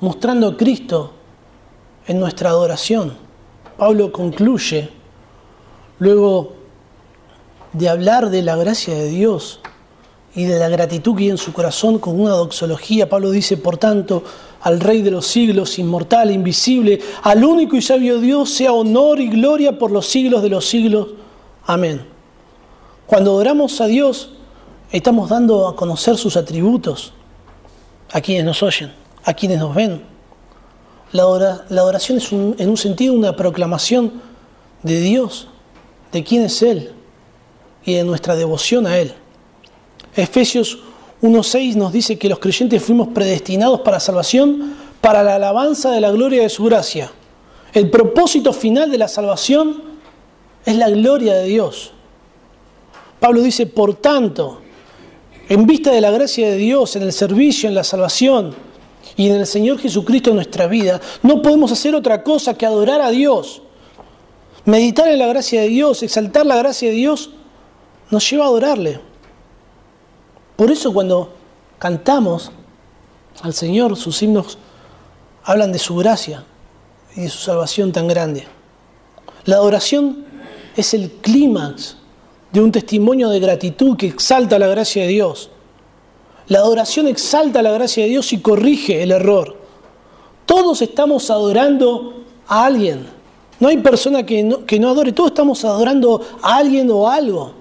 [0.00, 1.15] mostrando a Cristo
[2.06, 3.14] en nuestra adoración.
[3.76, 4.90] Pablo concluye,
[5.98, 6.52] luego
[7.72, 9.60] de hablar de la gracia de Dios
[10.34, 13.76] y de la gratitud que hay en su corazón con una doxología, Pablo dice, por
[13.76, 14.22] tanto,
[14.62, 19.28] al Rey de los siglos, inmortal, invisible, al único y sabio Dios, sea honor y
[19.28, 21.08] gloria por los siglos de los siglos.
[21.66, 22.04] Amén.
[23.06, 24.30] Cuando adoramos a Dios,
[24.90, 27.12] estamos dando a conocer sus atributos
[28.12, 28.92] a quienes nos oyen,
[29.24, 30.15] a quienes nos ven.
[31.12, 34.20] La, adoración es en un sentido una proclamación
[34.82, 35.48] de Dios,
[36.12, 36.92] de quién es Él
[37.84, 39.14] y de nuestra devoción a Él.
[40.14, 40.78] Efesios
[41.22, 46.10] 1.6 nos dice que los creyentes fuimos predestinados para salvación, para la alabanza de la
[46.10, 47.10] gloria de su gracia.
[47.72, 49.82] El propósito final de la salvación
[50.64, 51.92] es la gloria de Dios.
[53.20, 54.60] Pablo dice, por tanto,
[55.48, 58.54] en vista de la gracia de Dios, en el servicio, en la salvación
[59.16, 63.00] y en el Señor Jesucristo en nuestra vida, no podemos hacer otra cosa que adorar
[63.00, 63.62] a Dios.
[64.64, 67.30] Meditar en la gracia de Dios, exaltar la gracia de Dios,
[68.10, 69.00] nos lleva a adorarle.
[70.56, 71.32] Por eso cuando
[71.78, 72.50] cantamos
[73.42, 74.58] al Señor, sus himnos
[75.44, 76.44] hablan de su gracia
[77.14, 78.46] y de su salvación tan grande.
[79.44, 80.24] La adoración
[80.76, 81.96] es el clímax
[82.52, 85.50] de un testimonio de gratitud que exalta la gracia de Dios.
[86.48, 89.56] La adoración exalta la gracia de Dios y corrige el error.
[90.44, 93.06] Todos estamos adorando a alguien.
[93.58, 97.52] No hay persona que no, que no adore, todos estamos adorando a alguien o algo.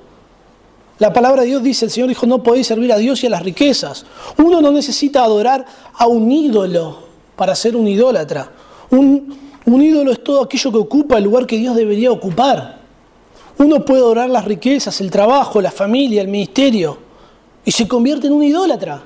[0.99, 3.29] La palabra de Dios dice, el Señor dijo, no podéis servir a Dios y a
[3.29, 4.05] las riquezas.
[4.37, 6.99] Uno no necesita adorar a un ídolo
[7.35, 8.51] para ser un idólatra.
[8.91, 12.79] Un, un ídolo es todo aquello que ocupa el lugar que Dios debería ocupar.
[13.57, 17.04] Uno puede adorar las riquezas, el trabajo, la familia, el ministerio,
[17.65, 19.03] y se convierte en un idólatra.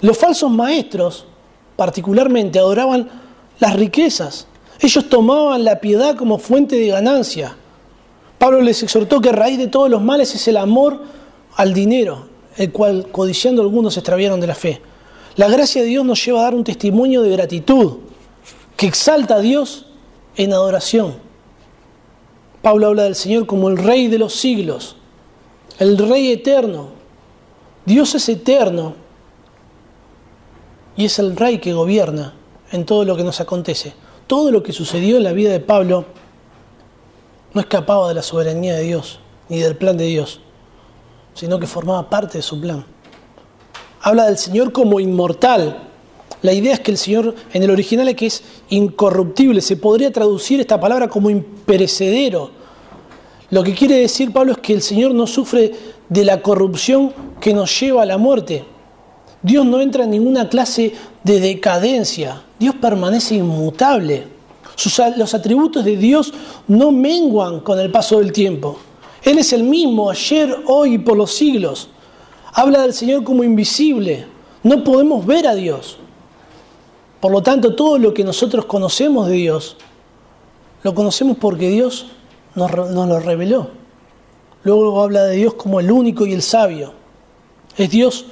[0.00, 1.26] Los falsos maestros,
[1.76, 3.08] particularmente, adoraban
[3.60, 4.46] las riquezas.
[4.80, 7.56] Ellos tomaban la piedad como fuente de ganancia.
[8.38, 11.02] Pablo les exhortó que raíz de todos los males es el amor
[11.56, 12.26] al dinero,
[12.56, 14.80] el cual codiciando algunos se extraviaron de la fe.
[15.36, 17.98] La gracia de Dios nos lleva a dar un testimonio de gratitud
[18.76, 19.86] que exalta a Dios
[20.36, 21.14] en adoración.
[22.62, 24.96] Pablo habla del Señor como el Rey de los siglos,
[25.78, 26.93] el Rey eterno.
[27.86, 28.94] Dios es eterno
[30.96, 32.34] y es el Rey que gobierna
[32.72, 33.92] en todo lo que nos acontece.
[34.26, 36.06] Todo lo que sucedió en la vida de Pablo
[37.52, 40.40] no escapaba de la soberanía de Dios ni del plan de Dios,
[41.34, 42.84] sino que formaba parte de su plan.
[44.00, 45.88] Habla del Señor como inmortal.
[46.42, 49.60] La idea es que el Señor en el original es que es incorruptible.
[49.60, 52.50] Se podría traducir esta palabra como imperecedero.
[53.50, 55.72] Lo que quiere decir Pablo es que el Señor no sufre
[56.08, 58.64] de la corrupción que nos lleva a la muerte.
[59.42, 62.42] Dios no entra en ninguna clase de decadencia.
[62.58, 64.26] Dios permanece inmutable.
[65.16, 66.32] los atributos de Dios
[66.66, 68.78] no menguan con el paso del tiempo.
[69.22, 71.88] Él es el mismo ayer, hoy y por los siglos.
[72.52, 74.26] Habla del Señor como invisible.
[74.62, 75.98] No podemos ver a Dios.
[77.20, 79.76] Por lo tanto, todo lo que nosotros conocemos de Dios,
[80.82, 82.06] lo conocemos porque Dios
[82.54, 83.70] nos, lo reveló.
[84.64, 86.94] Luego habla de Dios como el único y el sabio.
[87.76, 88.26] Es Dios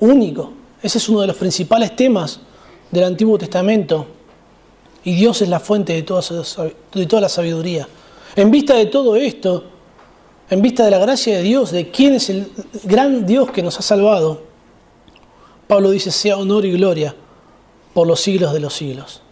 [0.00, 0.52] único.
[0.82, 2.40] Ese es uno de los principales temas
[2.90, 4.06] del Antiguo Testamento.
[5.04, 7.88] Y Dios es la fuente de toda, la sabiduría.
[8.36, 9.64] En vista de todo esto,
[10.48, 12.50] en vista de la gracia de Dios, de quién es el
[12.84, 14.42] gran Dios que nos ha salvado,
[15.66, 17.14] Pablo dice, sea honor y gloria
[17.92, 19.22] por los siglos de los siglos.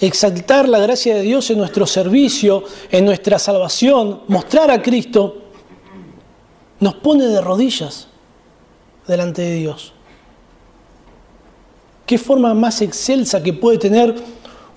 [0.00, 5.42] Exaltar la gracia de Dios en nuestro servicio, en nuestra salvación, mostrar a Cristo,
[6.80, 8.08] nos pone de rodillas
[9.06, 9.92] delante de Dios.
[12.06, 14.14] ¿Qué forma más excelsa que puede tener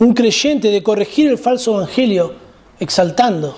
[0.02, 2.34] un creyente de corregir el falso evangelio
[2.80, 3.56] exaltando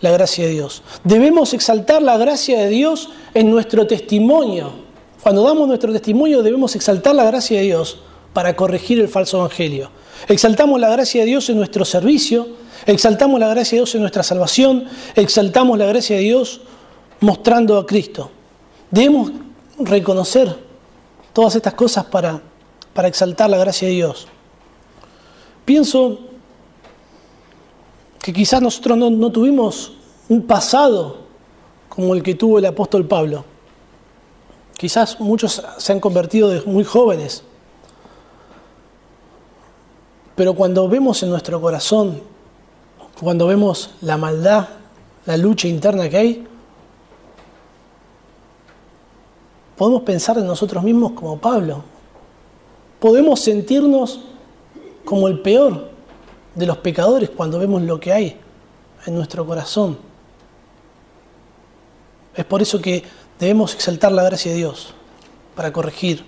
[0.00, 0.82] la gracia de Dios.
[1.04, 4.72] Debemos exaltar la gracia de Dios en nuestro testimonio.
[5.22, 7.98] Cuando damos nuestro testimonio debemos exaltar la gracia de Dios
[8.34, 9.90] para corregir el falso evangelio.
[10.28, 12.48] Exaltamos la gracia de Dios en nuestro servicio,
[12.86, 16.60] exaltamos la gracia de Dios en nuestra salvación, exaltamos la gracia de Dios
[17.20, 18.30] mostrando a Cristo.
[18.90, 19.32] Debemos
[19.78, 20.56] reconocer
[21.32, 22.40] todas estas cosas para,
[22.92, 24.26] para exaltar la gracia de Dios.
[25.64, 26.18] Pienso
[28.22, 29.92] que quizás nosotros no, tuvimos
[30.28, 31.18] un pasado
[31.88, 33.44] como el que tuvo el apóstol Pablo.
[34.76, 37.44] Quizás muchos se han convertido de muy jóvenes.
[40.40, 42.18] Pero cuando vemos en nuestro corazón,
[43.20, 44.68] cuando vemos la maldad,
[45.26, 46.46] la lucha interna que hay,
[49.76, 51.84] podemos pensar en nosotros mismos como Pablo.
[52.98, 54.20] Podemos sentirnos
[55.04, 55.90] como el peor
[56.54, 58.40] de los pecadores cuando vemos lo que hay
[59.04, 59.98] en nuestro corazón.
[62.34, 63.04] Es por eso que
[63.38, 64.94] debemos exaltar la gracia de Dios
[65.54, 66.24] para corregir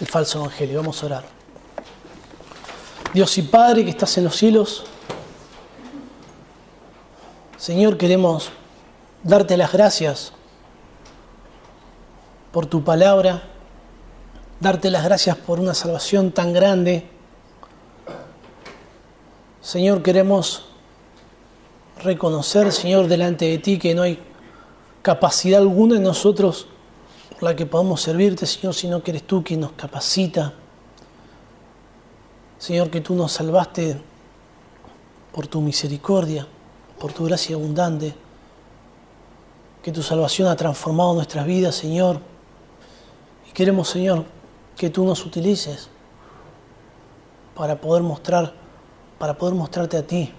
[0.00, 0.78] el falso evangelio.
[0.78, 1.41] Vamos a orar.
[3.12, 4.84] Dios y Padre que estás en los cielos,
[7.56, 8.50] Señor, queremos
[9.22, 10.32] darte las gracias
[12.50, 13.42] por tu palabra,
[14.60, 17.12] darte las gracias por una salvación tan grande
[19.62, 20.64] Señor, queremos
[22.02, 24.18] reconocer, Señor, delante de ti que no hay
[25.02, 26.66] capacidad alguna en nosotros
[27.30, 30.54] por la que podamos servirte, Señor, sino que eres tú quien nos capacita.
[32.62, 34.00] Señor, que tú nos salvaste
[35.32, 36.46] por tu misericordia,
[37.00, 38.14] por tu gracia abundante,
[39.82, 42.20] que tu salvación ha transformado nuestras vidas, Señor.
[43.48, 44.26] Y queremos, Señor,
[44.76, 45.88] que tú nos utilices
[47.56, 48.54] para poder mostrar
[49.18, 50.32] para poder mostrarte a ti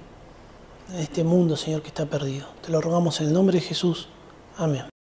[0.94, 2.48] en este mundo, Señor, que está perdido.
[2.66, 4.08] Te lo rogamos en el nombre de Jesús.
[4.56, 4.93] Amén.